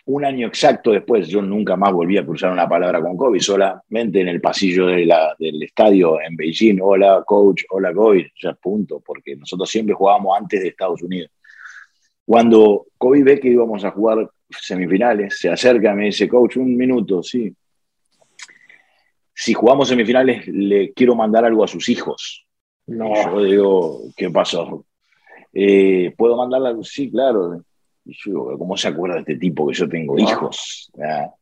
[0.06, 4.20] un año exacto después, yo nunca más volví a cruzar una palabra con Kobe, solamente
[4.20, 9.70] en el pasillo del estadio en Beijing, hola coach, hola Kobe, ya punto, porque nosotros
[9.70, 11.30] siempre jugábamos antes de Estados Unidos.
[12.26, 16.76] Cuando Kobe ve que íbamos a jugar semifinales, se acerca y me dice, coach, un
[16.76, 17.54] minuto, sí.
[19.34, 22.43] Si jugamos semifinales, le quiero mandar algo a sus hijos.
[22.86, 23.14] No.
[23.14, 24.84] Yo digo, ¿qué pasó?
[25.52, 26.74] Eh, ¿Puedo mandarla?
[26.82, 27.62] Sí, claro.
[28.06, 30.90] Y yo ¿cómo se acuerda de este tipo que yo tengo hijos?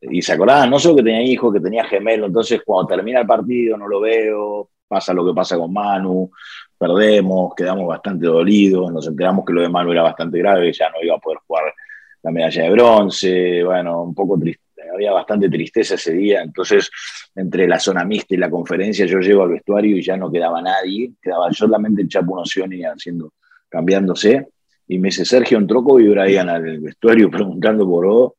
[0.00, 2.26] Y se acordaba no solo que tenía hijos, que tenía gemelo.
[2.26, 4.68] Entonces, cuando termina el partido, no lo veo.
[4.87, 6.31] Pasa lo que pasa con Manu.
[6.78, 8.92] Perdemos, quedamos bastante dolidos.
[8.92, 11.74] Nos enteramos que lo de Manu era bastante grave, ya no iba a poder jugar
[12.22, 13.64] la medalla de bronce.
[13.64, 16.90] Bueno, un poco triste había bastante tristeza ese día, entonces
[17.34, 20.62] entre la zona mixta y la conferencia yo llego al vestuario y ya no quedaba
[20.62, 23.32] nadie, quedaba solamente el Chapo Nocioni haciendo,
[23.68, 24.48] cambiándose,
[24.88, 28.32] y me dice, Sergio, entró Kobe Bryant al vestuario preguntando por vos,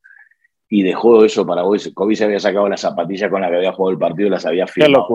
[0.69, 1.79] y dejó eso para hoy.
[1.93, 4.65] Kobe se había sacado las zapatillas con las que había jugado el partido, las había
[4.65, 5.07] firmado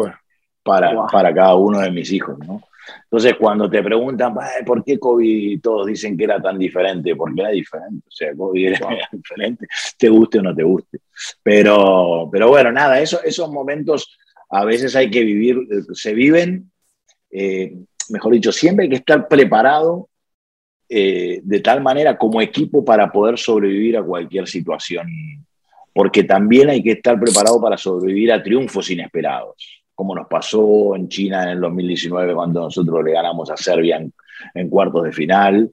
[0.63, 2.63] para, para cada uno de mis hijos, ¿no?
[3.05, 4.35] Entonces, cuando te preguntan,
[4.67, 7.17] ¿por qué Kobe todos dicen que era tan diferente?
[7.17, 8.07] Porque era diferente.
[8.09, 8.79] O sea, Kobe era
[9.13, 11.01] diferente, te guste o no te guste.
[11.43, 14.19] Pero, pero bueno, nada, eso, esos momentos
[14.51, 15.59] a veces hay que vivir,
[15.93, 16.71] se viven,
[17.31, 17.75] eh,
[18.11, 20.09] mejor dicho, siempre hay que estar preparado
[20.89, 25.09] eh, de tal manera como equipo para poder sobrevivir a cualquier situación.
[25.93, 31.09] Porque también hay que estar preparado para sobrevivir a triunfos inesperados como nos pasó en
[31.09, 34.01] China en el 2019 cuando nosotros le ganamos a Serbia
[34.55, 35.73] en, cuartos de final,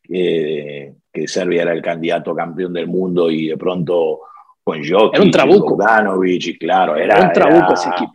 [0.00, 0.94] que
[1.26, 4.20] Serbia era el candidato campeón del mundo y de pronto
[4.62, 6.24] con Jokic, era un trabuco.
[6.24, 8.12] y claro, era, un trabuco ese equipo.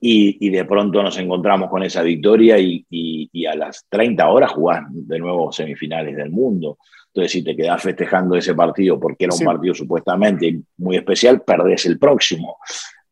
[0.00, 4.50] Y, y, de pronto nos encontramos con esa victoria y, y, a las 30 horas
[4.52, 6.78] jugás de nuevo semifinales del mundo.
[7.08, 11.84] Entonces, si te quedás festejando ese partido porque era un partido supuestamente muy especial, perdés
[11.84, 12.56] el próximo.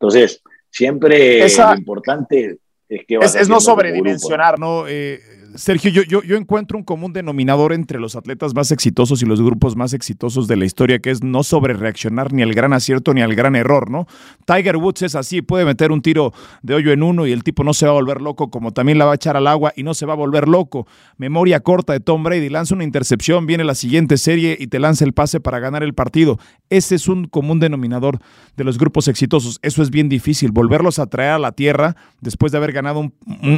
[0.00, 0.42] Entonces,
[0.78, 3.16] Siempre lo importante es que...
[3.20, 4.86] es, no sobredimensionar, ¿no?
[4.86, 5.18] Eh,
[5.58, 9.42] Sergio, yo, yo, yo, encuentro un común denominador entre los atletas más exitosos y los
[9.42, 13.22] grupos más exitosos de la historia, que es no sobrereaccionar ni al gran acierto ni
[13.22, 14.06] al gran error, ¿no?
[14.46, 17.64] Tiger Woods es así, puede meter un tiro de hoyo en uno y el tipo
[17.64, 19.82] no se va a volver loco, como también la va a echar al agua y
[19.82, 20.86] no se va a volver loco.
[21.16, 25.04] Memoria corta de Tom Brady, lanza una intercepción, viene la siguiente serie y te lanza
[25.04, 26.38] el pase para ganar el partido.
[26.70, 28.20] Ese es un común denominador
[28.56, 29.58] de los grupos exitosos.
[29.62, 33.12] Eso es bien difícil, volverlos a traer a la tierra después de haber ganado un,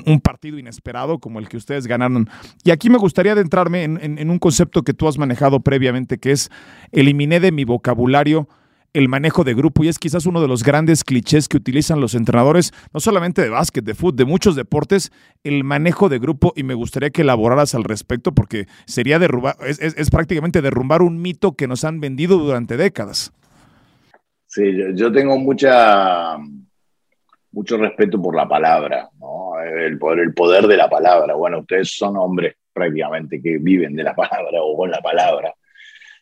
[0.07, 2.31] un partido inesperado como el que ustedes ganaron.
[2.65, 6.51] Y aquí me gustaría adentrarme en, un concepto que tú has manejado previamente, que es
[6.93, 8.49] eliminé de mi vocabulario
[8.93, 12.15] el manejo de grupo y es quizás uno de los grandes clichés que utilizan los
[12.15, 15.13] entrenadores, no solamente de básquet, de fútbol, de muchos deportes,
[15.45, 20.11] el manejo de grupo y me gustaría que elaboraras al respecto porque sería derrubar, es,
[20.11, 23.33] prácticamente derrumbar un mito que nos han vendido durante décadas.
[24.47, 24.65] Sí,
[24.97, 26.37] yo tengo mucha,
[27.53, 29.09] mucho respeto por la palabra,
[29.79, 31.35] el, poder, el poder de la palabra.
[31.35, 35.55] Bueno, ustedes son hombres prácticamente que viven de la palabra o con la palabra.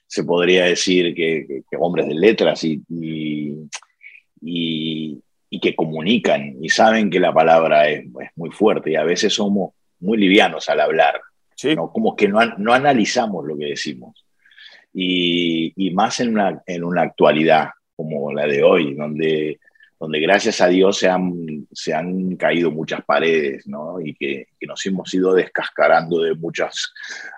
[0.06, 2.82] Se podría decir que, hombres de letras y,
[4.40, 5.20] y,
[5.60, 8.04] que comunican y saben que la palabra es,
[8.36, 11.20] muy fuerte y a veces somos muy livianos al hablar.
[11.74, 11.92] ¿no?
[11.92, 14.24] Como que no, no analizamos lo que decimos.
[14.94, 19.58] Y, y, más en una, en una actualidad como la de hoy, donde
[19.98, 24.00] donde gracias a Dios se han, se han caído muchas paredes, ¿no?
[24.00, 26.92] Y que, nos hemos ido descascarando de muchas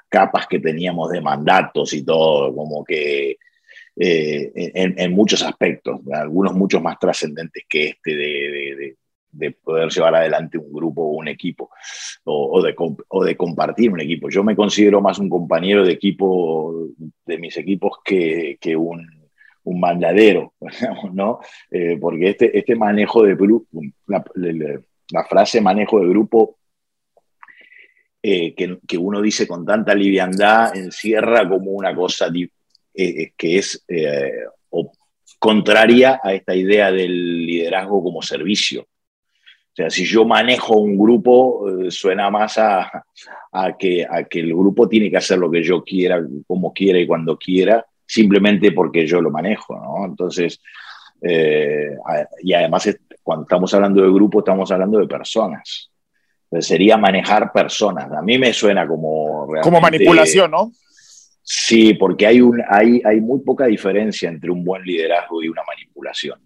[0.08, 3.38] capas que teníamos de mandatos y todo, como que
[3.96, 8.96] eh, en, muchos aspectos, algunos muchos más trascendentes que este, de,
[9.32, 11.70] de poder llevar adelante un grupo o un equipo,
[12.24, 12.74] o, de,
[13.08, 14.28] o, de, compartir un equipo.
[14.28, 16.88] Yo me considero más un compañero de equipo
[17.26, 19.19] de mis equipos que, que un,
[19.70, 20.54] un, mandadero,
[21.12, 21.40] ¿no?
[21.70, 26.58] Eh, porque este, este manejo de grupo, la, frase manejo de grupo
[28.22, 32.28] eh, que, que, uno dice con tanta liviandad encierra como una cosa
[32.94, 33.84] eh, que es
[35.38, 38.82] contraria a esta idea del liderazgo como servicio.
[38.82, 43.04] O sea, si yo manejo un grupo, suena más a
[43.78, 47.86] que el grupo tiene que hacer lo que yo quiera, como quiera y cuando quiera,
[48.10, 50.04] simplemente porque yo lo manejo, ¿no?
[50.04, 50.60] Entonces,
[51.22, 51.96] eh,
[52.42, 55.92] y además cuando estamos hablando de grupo, estamos hablando de personas.
[56.44, 58.10] Entonces, sería manejar personas.
[58.10, 59.46] A mí me suena como...
[59.62, 60.72] Como manipulación, ¿no?
[61.40, 65.62] Sí, porque hay, un, hay, hay muy poca diferencia entre un buen liderazgo y una
[65.64, 66.40] manipulación.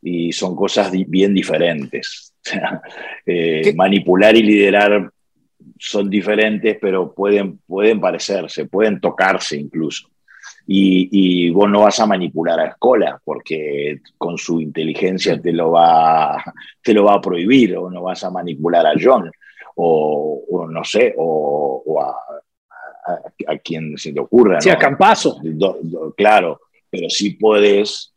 [0.00, 2.34] Y son cosas bien diferentes.
[3.24, 5.08] Eh, manipular y liderar
[5.78, 10.11] son diferentes, pero pueden, pueden parecerse, pueden tocarse incluso.
[10.66, 15.72] Y, y, vos no vas a manipular a Escola porque con su inteligencia te lo
[15.72, 16.42] va,
[16.82, 19.30] te lo va a prohibir, o no vas a manipular a John,
[19.76, 24.60] o, no sé, o, a, a, quien se te ocurra.
[24.60, 25.40] Sí, a Campazo.
[26.16, 28.12] claro, pero sí puedes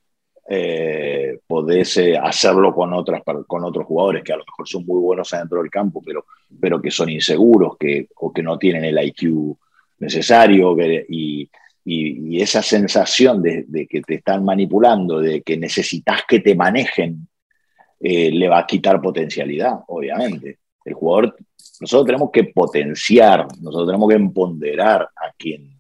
[0.47, 4.99] eh, podés eh, hacerlo con, otras, con otros jugadores que a lo mejor son muy
[4.99, 6.25] buenos adentro del campo, pero,
[6.62, 9.58] pero que son inseguros que, o que no tienen el IQ
[9.99, 10.75] necesario
[11.10, 11.49] y,
[11.85, 17.27] y, esa sensación de, que te están manipulando, de que necesitas que te manejen,
[17.99, 20.59] eh, le va a quitar potencialidad, obviamente.
[20.83, 21.35] El jugador,
[21.79, 25.75] nosotros tenemos que potenciar, nosotros tenemos que empoderar a quien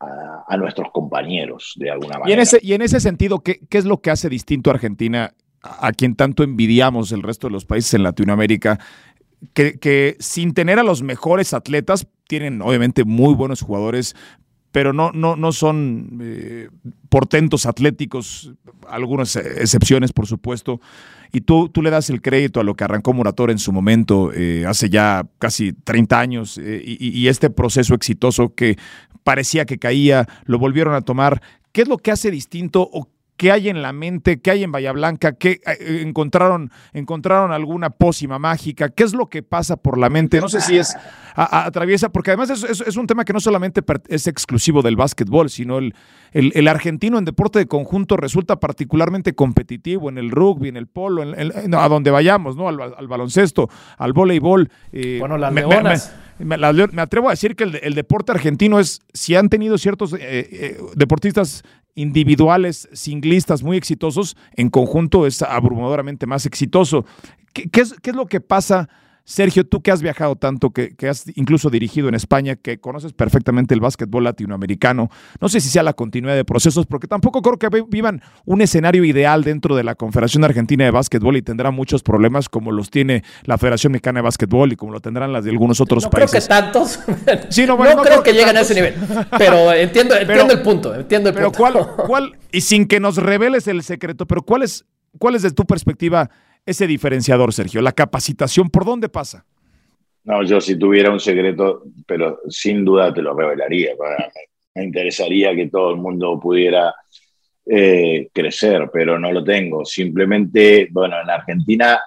[0.00, 2.30] a, nuestros compañeros de alguna manera.
[2.30, 4.74] Y en ese, y en ese sentido, ¿qué, ¿qué, es lo que hace distinto a
[4.74, 8.78] Argentina, a, quien tanto envidiamos el resto de los países en Latinoamérica?
[9.52, 14.16] Que, que, sin tener a los mejores atletas, tienen obviamente muy buenos jugadores,
[14.72, 16.68] pero no, no, no son eh,
[17.08, 18.52] portentos atléticos,
[18.88, 20.80] algunas excepciones, por supuesto.
[21.32, 24.32] Y tú, tú le das el crédito a lo que arrancó Murator en su momento,
[24.32, 28.78] eh, hace ya casi 30 años, eh, y, y, este proceso exitoso que
[29.24, 31.42] parecía que caía, lo volvieron a tomar.
[31.72, 34.72] ¿Qué es lo que hace distinto o qué hay en la mente, qué hay en
[34.72, 39.96] Bahía Blanca, qué eh, encontraron, encontraron alguna pócima mágica, qué es lo que pasa por
[39.96, 40.40] la mente.
[40.40, 40.94] No sé si es
[41.34, 45.94] atraviesa, porque además es, un tema que no solamente es exclusivo del básquetbol, sino el,
[46.32, 51.22] el, argentino en deporte de conjunto resulta particularmente competitivo en el rugby, en el polo,
[51.22, 52.68] en, a donde vayamos, ¿no?
[52.68, 54.68] Al, baloncesto, al voleibol.
[54.92, 56.12] Eh, bueno, las leonas.
[56.40, 56.56] Me,
[57.00, 61.62] atrevo a decir que el, deporte argentino es, si han tenido ciertos eh, deportistas
[61.98, 67.04] individuales, singlistas muy exitosos, en conjunto es abrumadoramente más exitoso.
[67.52, 68.88] ¿Qué, es, qué es, lo que pasa?
[69.28, 73.74] Sergio, tú que has viajado tanto, que, has incluso dirigido en España, que conoces perfectamente
[73.74, 77.84] el básquetbol latinoamericano, no sé si sea la continuidad de procesos, porque tampoco creo que
[77.90, 82.48] vivan un escenario ideal dentro de la Confederación Argentina de Básquetbol y tendrá muchos problemas
[82.48, 85.78] como los tiene la Federación Mexicana de Básquetbol y como lo tendrán las de algunos
[85.82, 86.46] otros no países.
[86.46, 86.98] Creo que tantos.
[87.50, 88.94] Sí, no, creo, que, lleguen a ese nivel.
[89.36, 90.94] Pero entiendo, entiendo el punto.
[90.94, 91.58] Entiendo el pero punto.
[91.58, 94.86] ¿cuál, cuál, y sin que nos reveles el secreto, pero cuál es,
[95.18, 96.30] cuál es de tu perspectiva?
[96.68, 97.80] Ese diferenciador, Sergio?
[97.80, 99.44] La capacitación, ¿por dónde pasa?
[100.24, 103.92] No, yo si tuviera un secreto, pero sin duda te lo revelaría.
[104.74, 106.94] Me interesaría que todo el mundo pudiera
[107.64, 109.84] eh, crecer, pero no lo tengo.
[109.84, 111.98] Simplemente, bueno, en Argentina,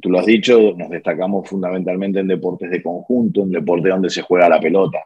[0.00, 4.22] tú lo has dicho, nos destacamos fundamentalmente en deportes de conjunto, en deportes donde se
[4.22, 4.98] juega la pelota.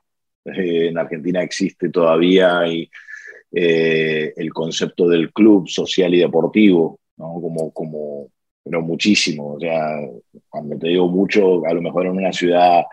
[0.45, 2.91] Eh, en Argentina existe todavía y,
[3.51, 7.35] eh, el concepto del club social y deportivo, ¿no?
[7.41, 8.29] como, como,
[8.65, 9.55] pero muchísimo.
[9.55, 10.01] O sea,
[10.49, 12.85] cuando te digo mucho, a lo mejor en una ciudad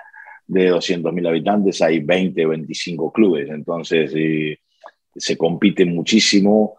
[0.46, 4.12] de 200.000 habitantes hay 20, 25 clubes, entonces
[5.16, 6.76] se compite muchísimo,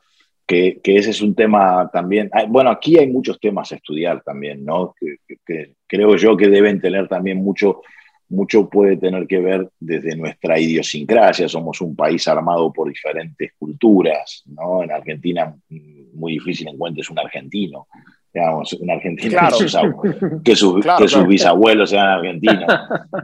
[0.46, 2.30] que, que, ese es un tema también.
[2.48, 4.94] Bueno, aquí hay muchos temas a estudiar también, ¿no?
[5.00, 7.80] Que, creo yo que deben tener también mucho,
[8.28, 14.42] mucho puede tener que ver desde nuestra idiosincrasia, somos un país armado por diferentes culturas,
[14.46, 14.82] ¿no?
[14.82, 15.54] En Argentina
[16.12, 17.86] muy difícil encuentres un argentino,
[18.32, 19.38] digamos, un argentino
[20.42, 22.64] que, sus, bisabuelos sean argentinos.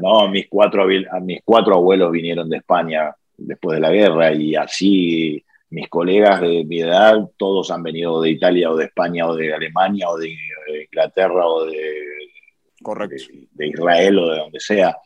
[0.01, 0.87] No, mis cuatro,
[1.23, 6.65] mis cuatro abuelos vinieron de España después de la guerra y así mis colegas de
[6.65, 10.35] mi edad, todos han venido de Italia o de España o de Alemania o de
[10.85, 12.05] Inglaterra o de,
[13.53, 14.97] de, Israel o de donde sea.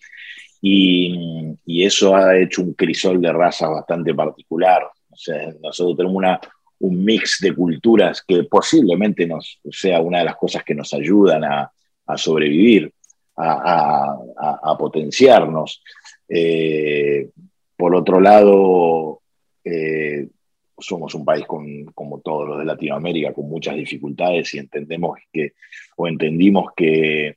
[0.61, 4.89] Y, y, eso ha hecho un crisol de raza bastante particular.
[5.11, 6.41] O sea, nosotros tenemos una,
[6.83, 11.45] un mix de culturas que posiblemente nos, sea una de las cosas que nos ayudan
[11.45, 11.71] a,
[12.17, 12.93] sobrevivir,
[13.37, 15.83] a, potenciarnos.
[16.29, 17.31] Eh,
[17.77, 19.23] por otro lado,
[19.65, 20.29] eh,
[20.77, 25.53] somos un país con, como todos los de Latinoamérica, con muchas dificultades y entendemos que,
[25.97, 27.37] o entendimos que,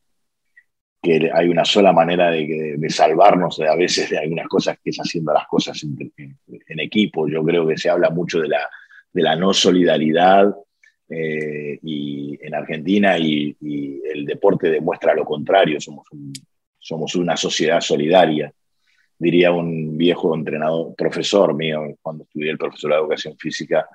[1.04, 4.98] que hay una sola manera de, salvarnos de, a veces de algunas cosas, que es
[4.98, 7.28] haciendo las cosas en, equipo.
[7.28, 8.68] Yo creo que se habla mucho de la,
[9.16, 10.54] de la no solidaridad
[11.10, 13.56] eh, y en Argentina y,
[14.14, 16.08] el deporte demuestra lo contrario, somos,
[16.80, 18.54] somos una sociedad solidaria
[19.18, 23.88] diría un viejo entrenador, profesor mío, cuando estudié el profesor de educación física,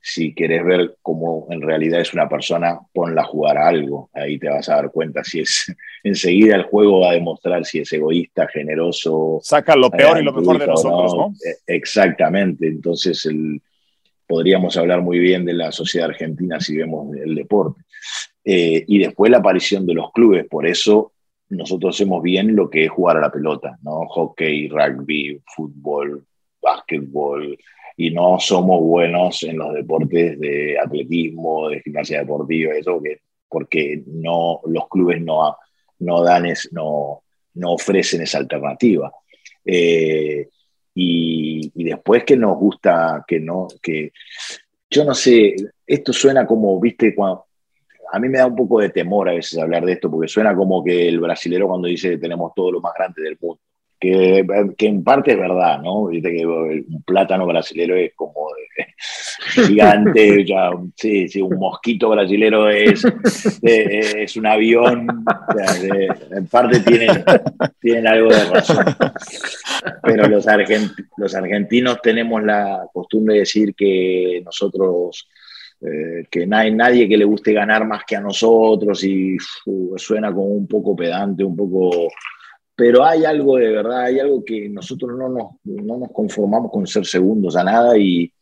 [0.00, 4.10] si querés ver cómo en realidad es una persona, ponla a jugar a algo.
[4.12, 5.74] Ahí te vas a dar cuenta si es.
[6.02, 9.40] Enseguida el juego va a demostrar si es egoísta, generoso.
[9.42, 11.28] Saca lo peor y lo mejor de nosotros, ¿no?
[11.28, 12.66] Eh, exactamente.
[12.66, 13.62] Entonces, el,
[14.26, 17.82] podríamos hablar muy bien de la sociedad argentina si vemos el deporte.
[18.44, 20.46] Eh, y después la aparición de los clubes.
[20.48, 21.12] Por eso
[21.48, 24.06] nosotros hacemos bien lo que es jugar a la pelota, ¿no?
[24.08, 26.24] Hockey, rugby, fútbol,
[26.60, 27.58] básquetbol,
[27.96, 33.00] y no somos buenos en los deportes de atletismo, de gimnasia deportiva, eso,
[33.48, 35.56] porque no, los clubes no,
[36.00, 37.22] no dan, es, no,
[37.54, 39.12] no ofrecen esa alternativa.
[39.64, 40.48] Eh,
[40.94, 44.12] y, y, después que nos gusta, que no, que
[44.88, 47.46] yo no sé, esto suena como, viste, cuando,
[48.12, 50.54] a mí me da un poco de temor a veces hablar de esto, porque suena
[50.54, 53.60] como que el brasilero cuando dice que tenemos todo lo más grande del mundo,
[54.04, 54.46] que,
[54.76, 56.06] que en parte es verdad, ¿no?
[56.06, 58.48] Viste que un plátano brasilero es como
[59.54, 63.04] gigante, ya, sí, sí, un mosquito brasilero es,
[63.62, 65.24] es, un avión,
[66.30, 67.24] en parte tienen,
[67.80, 68.84] tienen algo de razón.
[70.02, 70.46] Pero los,
[71.16, 75.28] los argentinos tenemos la costumbre de decir que nosotros
[75.80, 79.36] eh, que no hay nadie que le guste ganar más que a nosotros y
[79.96, 82.08] suena como un poco pedante, un poco...
[82.76, 86.86] Pero hay algo de verdad, hay algo que nosotros no nos, no nos conformamos con
[86.86, 88.32] ser segundos a nada y,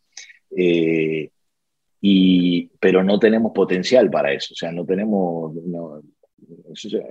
[0.56, 1.30] eh,
[2.00, 5.54] y, pero no tenemos potencial para eso, o sea, no tenemos,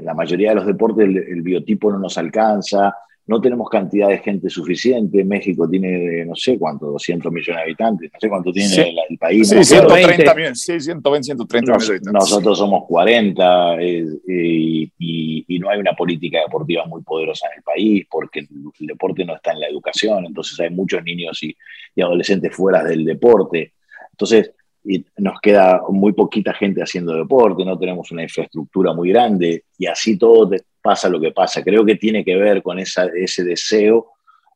[0.02, 2.94] la mayoría de los deportes el, biotipo no nos alcanza,
[3.32, 5.24] no tenemos cantidad de gente suficiente.
[5.24, 9.48] México tiene, no sé cuánto, 200 millones de habitantes, no sé cuánto tiene el, país.
[9.48, 12.14] Sí, 130, sí, 120, 130 millones de habitantes.
[12.14, 18.06] Nosotros somos 40 eh, y, no hay una política deportiva muy poderosa en el país
[18.10, 21.56] porque el, deporte no está en la educación, entonces hay muchos niños y,
[21.96, 23.74] y adolescentes fuera del deporte.
[24.12, 24.52] Entonces,
[24.84, 29.86] y nos queda muy poquita gente haciendo deporte, no tenemos una infraestructura muy grande y
[29.86, 30.50] así todo
[30.82, 31.64] pasa lo que pasa.
[31.64, 34.08] Creo que tiene que ver con esa, ese deseo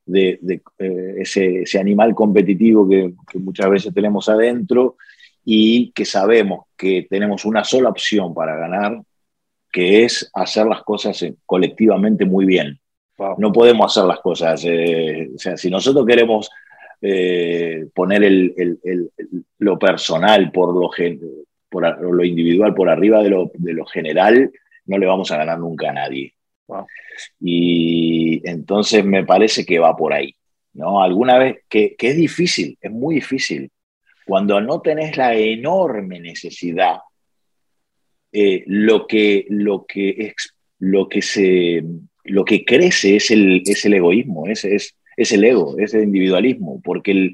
[0.06, 0.40] de,
[0.80, 4.98] eh, ese, ese, animal competitivo que, muchas veces tenemos adentro
[5.44, 9.02] y que sabemos que tenemos una sola opción para ganar,
[9.72, 12.80] que es hacer las cosas colectivamente muy bien.
[13.38, 16.50] No podemos hacer las cosas, eh, o sea, si nosotros queremos
[17.02, 18.80] eh, poner el,
[19.60, 20.90] lo personal por lo,
[21.70, 24.52] por lo individual por arriba de lo, de lo, general,
[24.86, 26.34] no le vamos a ganar nunca a nadie.
[27.40, 30.36] Y entonces me parece que va por ahí.
[30.74, 31.02] ¿no?
[31.02, 33.72] Alguna vez, que, que es difícil, es muy difícil.
[34.26, 36.98] Cuando no tenés la enorme necesidad,
[38.32, 40.34] eh, lo, que, lo, que
[40.80, 41.84] lo, que se,
[42.26, 46.04] lo que crece es el, es el egoísmo, es, es, es el ego, es el
[46.04, 47.34] individualismo, porque el,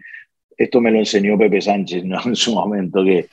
[0.58, 2.20] esto me lo enseñó Pepe Sánchez ¿no?
[2.26, 3.28] en su momento, que,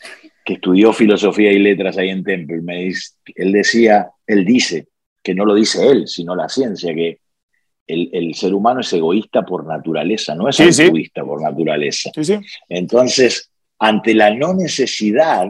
[0.44, 2.62] que, estudió filosofía y letras ahí en Temple.
[2.62, 4.88] Me, él decía, él dice,
[5.22, 7.20] que no lo dice él, sino la ciencia, que
[7.86, 12.10] el, el ser humano es egoísta por naturaleza, no es egoísta por naturaleza.
[12.68, 15.48] Entonces, ante la no necesidad,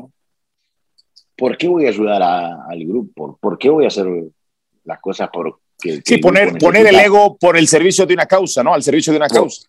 [1.37, 3.39] ¿por qué voy a ayudar al grupo?
[3.41, 4.07] ¿Por qué voy a hacer
[4.85, 8.75] las cosas por sí, poner, poner el ego por el servicio de una causa, ¿no?
[8.75, 9.69] Al servicio de una causa.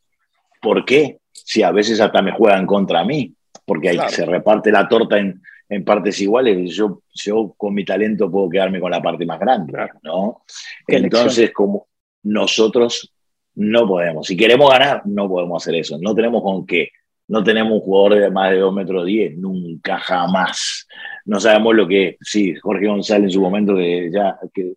[0.62, 1.20] ¿Por qué?
[1.32, 3.34] Si a veces hasta me juegan contra mí,
[3.66, 6.76] porque ahí se reparte la torta en, en, partes iguales.
[6.76, 10.44] Yo, yo con mi talento puedo quedarme con la parte más grande, ¿no?
[10.88, 11.88] Entonces, como
[12.24, 13.14] nosotros
[13.56, 15.98] no podemos, si queremos ganar, no podemos hacer eso.
[16.00, 16.92] No tenemos con qué.
[17.30, 20.88] No tenemos un jugador de más de 2 metros 10, nunca, jamás.
[21.26, 24.74] No sabemos lo que Sí, Jorge González en su momento que ya que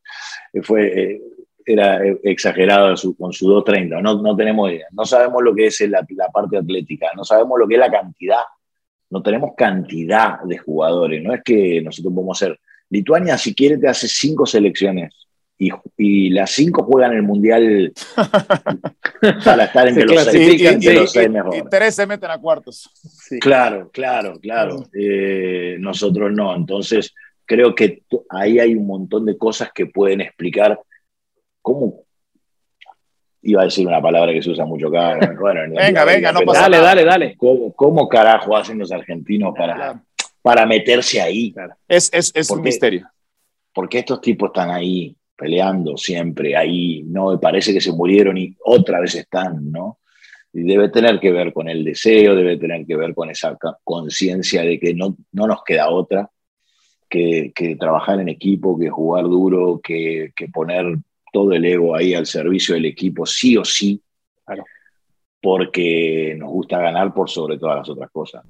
[0.63, 1.23] fue, eh,
[1.65, 4.03] era exagerado con su 2.30.
[4.03, 4.87] No, no tenemos idea.
[4.93, 7.09] No sabemos lo que es la, la, parte atlética.
[7.17, 8.43] No sabemos lo que es la cantidad.
[9.11, 11.23] No tenemos cantidad de jugadores.
[11.23, 12.61] No es que nosotros podemos hacer.
[12.91, 15.15] Lituania, si quiere, te hace cinco selecciones
[15.97, 17.93] y, las cinco juegan el mundial
[19.45, 21.57] para estar entre los seis, y, mejor.
[21.57, 22.91] Y tres se meten a cuartos.
[23.41, 24.87] Claro, claro, claro.
[24.93, 26.55] Eh, nosotros no.
[26.55, 30.79] Entonces, creo que ahí hay un montón de cosas que pueden explicar
[31.61, 32.05] cómo.
[33.45, 35.19] Iba a decir una palabra que se usa mucho acá.
[35.69, 37.37] venga, venga, no pasa Dale, dale, dale.
[37.37, 40.01] ¿Cómo, carajo hacen los argentinos para,
[40.43, 41.53] para meterse ahí?
[41.89, 43.09] Es, es, es un misterio.
[43.75, 47.41] Porque estos tipos están ahí peleando siempre, ahí, ¿no?
[47.41, 49.99] Parece que se murieron y otra vez están, ¿no?
[50.53, 54.63] Y debe tener que ver con el deseo, debe tener que ver con esa conciencia
[54.63, 56.31] de que no, no nos queda otra
[57.09, 60.97] que, trabajar en equipo, que jugar duro, que, poner
[61.33, 64.01] todo el ego ahí al servicio del equipo, sí o sí,
[65.41, 68.45] porque nos gusta ganar por sobre todas las otras cosas.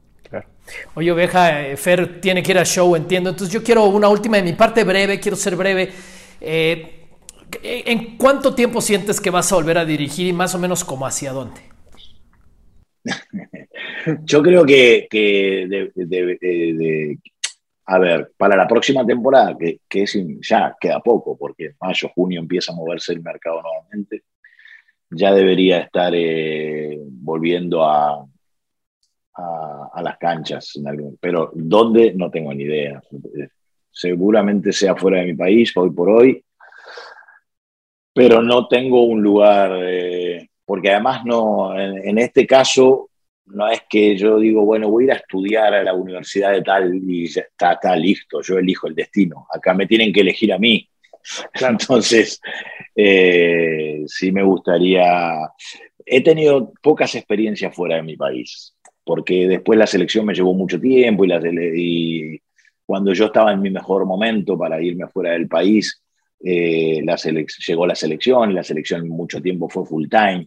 [0.95, 3.30] Oye, Oveja, eh, Fer tiene que ir al show, entiendo.
[3.30, 5.90] Entonces yo quiero una última de mi parte breve, quiero ser breve.
[6.45, 6.99] Eh,
[7.62, 11.07] ¿En cuánto tiempo sientes que vas a volver a dirigir y más o menos como
[11.07, 11.61] hacia dónde?
[14.24, 15.07] Yo creo que,
[17.86, 20.05] a ver, para la próxima temporada, que, que
[20.40, 24.24] ya queda poco, porque en mayo, junio empieza a moverse el mercado nuevamente,
[25.11, 28.26] ya debería estar eh, volviendo a,
[29.34, 30.72] a, las canchas,
[31.20, 32.12] pero ¿dónde?
[32.14, 33.01] No tengo ni idea.
[33.93, 36.43] Seguramente sea fuera de mi país, hoy por hoy,
[38.14, 43.09] pero no tengo un lugar, eh, porque además no, en, este caso
[43.47, 46.62] no es que yo digo, bueno, voy a ir a estudiar a la universidad de
[46.62, 49.47] tal y ya está, está listo, yo elijo el destino.
[49.53, 50.88] Acá me tienen que elegir a mí.
[51.61, 52.40] Entonces,
[52.95, 55.38] eh, sí me gustaría.
[56.05, 58.74] He tenido pocas experiencias fuera de mi país,
[59.05, 62.41] porque después la selección me llevó mucho tiempo y, la, y
[62.93, 66.03] cuando yo estaba en mi mejor momento para irme fuera del país,
[66.45, 70.47] eh, la llegó la selección y la selección mucho tiempo fue full time.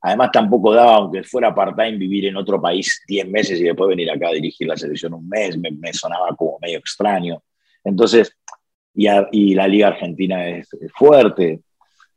[0.00, 4.10] Además, tampoco daba, aunque fuera part-time, vivir en otro país 10 meses y después venir
[4.10, 7.42] acá a dirigir la selección un mes, me, sonaba como medio extraño.
[7.84, 8.34] Entonces,
[8.94, 11.60] y, la Liga Argentina es, fuerte,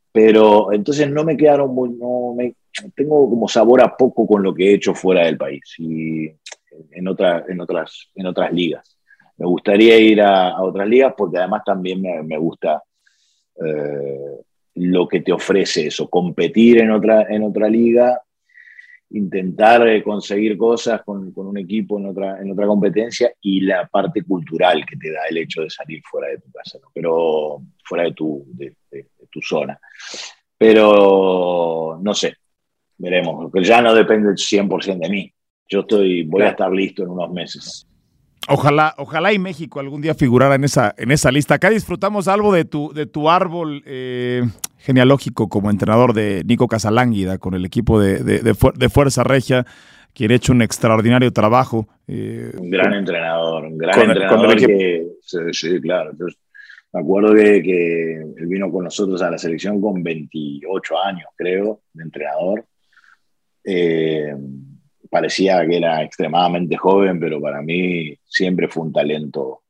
[0.10, 2.56] pero entonces no me quedaron muy, no me,
[2.96, 6.32] tengo como sabor a poco con lo que he hecho fuera del país y
[6.92, 8.95] en, otra, en, otras, en otras ligas.
[9.38, 12.82] Me gustaría ir a, otras ligas porque además también me, me gusta
[13.64, 14.42] eh,
[14.76, 18.22] lo que te ofrece eso, competir en otra, en otra liga,
[19.12, 23.88] intentar eh, conseguir cosas con, con, un equipo en otra, en otra competencia y la
[23.88, 28.04] parte cultural que te da el hecho de salir fuera de tu casa, pero fuera
[28.04, 28.76] de tu, de,
[29.30, 29.80] tu zona.
[30.58, 32.36] Pero no sé,
[32.98, 35.34] veremos, porque ya no depende 100% de mí.
[35.68, 37.88] Yo estoy, voy a estar listo en unos meses.
[38.48, 41.56] Ojalá, ojalá y México algún día figurara en esa, en esa lista.
[41.56, 44.44] Acá disfrutamos algo de tu, de tu árbol eh,
[44.78, 49.66] genealógico como entrenador de Nico Casalánguida con el equipo de, de, Fuerza Regia,
[50.14, 51.88] quien ha hecho un extraordinario trabajo.
[52.08, 55.08] Eh, un gran entrenador, un gran entrenador que,
[55.52, 56.12] sí, claro.
[56.94, 61.82] me acuerdo que, que, él vino con nosotros a la selección con 28 años, creo,
[61.94, 62.66] de entrenador.
[63.64, 64.36] Eh,
[65.16, 69.62] parecía que era extremadamente joven, pero para mí siempre fue un talento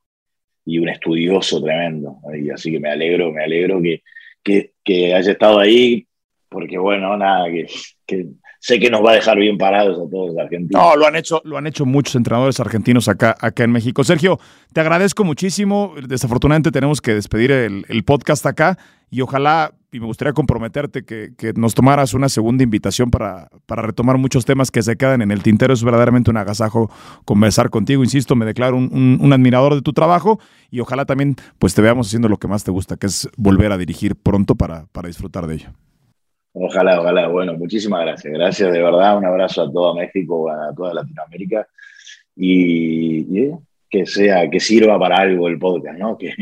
[0.65, 2.17] y un estudioso tremendo.
[2.33, 4.01] Y así que me alegro, me alegro que,
[4.41, 6.07] que, que haya estado ahí,
[6.49, 7.67] porque bueno, nada, que,
[8.07, 8.25] que
[8.59, 10.81] sé que nos va a dejar bien parados a todos los argentinos.
[10.81, 14.03] No, lo han hecho, lo han hecho muchos entrenadores argentinos acá, acá en México.
[14.03, 14.39] Sergio,
[14.73, 15.93] te agradezco muchísimo.
[16.07, 18.79] Desafortunadamente tenemos que despedir el, el podcast acá
[19.11, 23.81] y ojalá, y me gustaría comprometerte que, que nos tomaras una segunda invitación para, para,
[23.81, 25.73] retomar muchos temas que se quedan en el tintero.
[25.73, 26.91] Es verdaderamente un agasajo
[27.23, 28.03] conversar contigo.
[28.03, 30.37] Insisto, me declaro un, un, admirador de tu trabajo
[30.69, 33.71] y ojalá también pues te veamos haciendo lo que más te gusta, que es volver
[33.71, 35.69] a dirigir pronto para, para disfrutar de ello.
[36.51, 37.29] Ojalá, ojalá.
[37.29, 38.33] Bueno, muchísimas gracias.
[38.33, 39.17] Gracias de verdad.
[39.17, 41.65] Un abrazo a todo México, a toda Latinoamérica.
[42.35, 43.49] Y,
[43.89, 46.17] que sea, que sirva para algo el podcast, ¿no?
[46.17, 46.33] Que,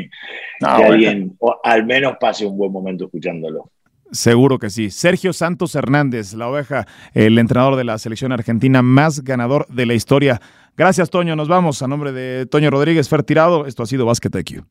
[0.60, 3.70] alguien al menos pase un buen momento escuchándolo.
[4.12, 4.92] Seguro que sí.
[4.92, 9.96] Sergio Santos Hernández, la oveja, el entrenador de la selección argentina más ganador de la
[9.96, 10.40] historia.
[10.78, 11.36] Gracias, Toño.
[11.36, 11.82] Nos vamos.
[11.82, 14.64] A nombre de Toño Rodríguez Fer Tirado, esto ha sido Basket IQ.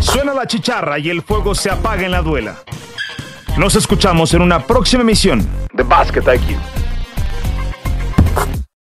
[0.00, 2.56] Suena la chicharra y el fuego se apaga en la duela.
[3.58, 6.85] Nos escuchamos en una próxima emisión de Basket IQ.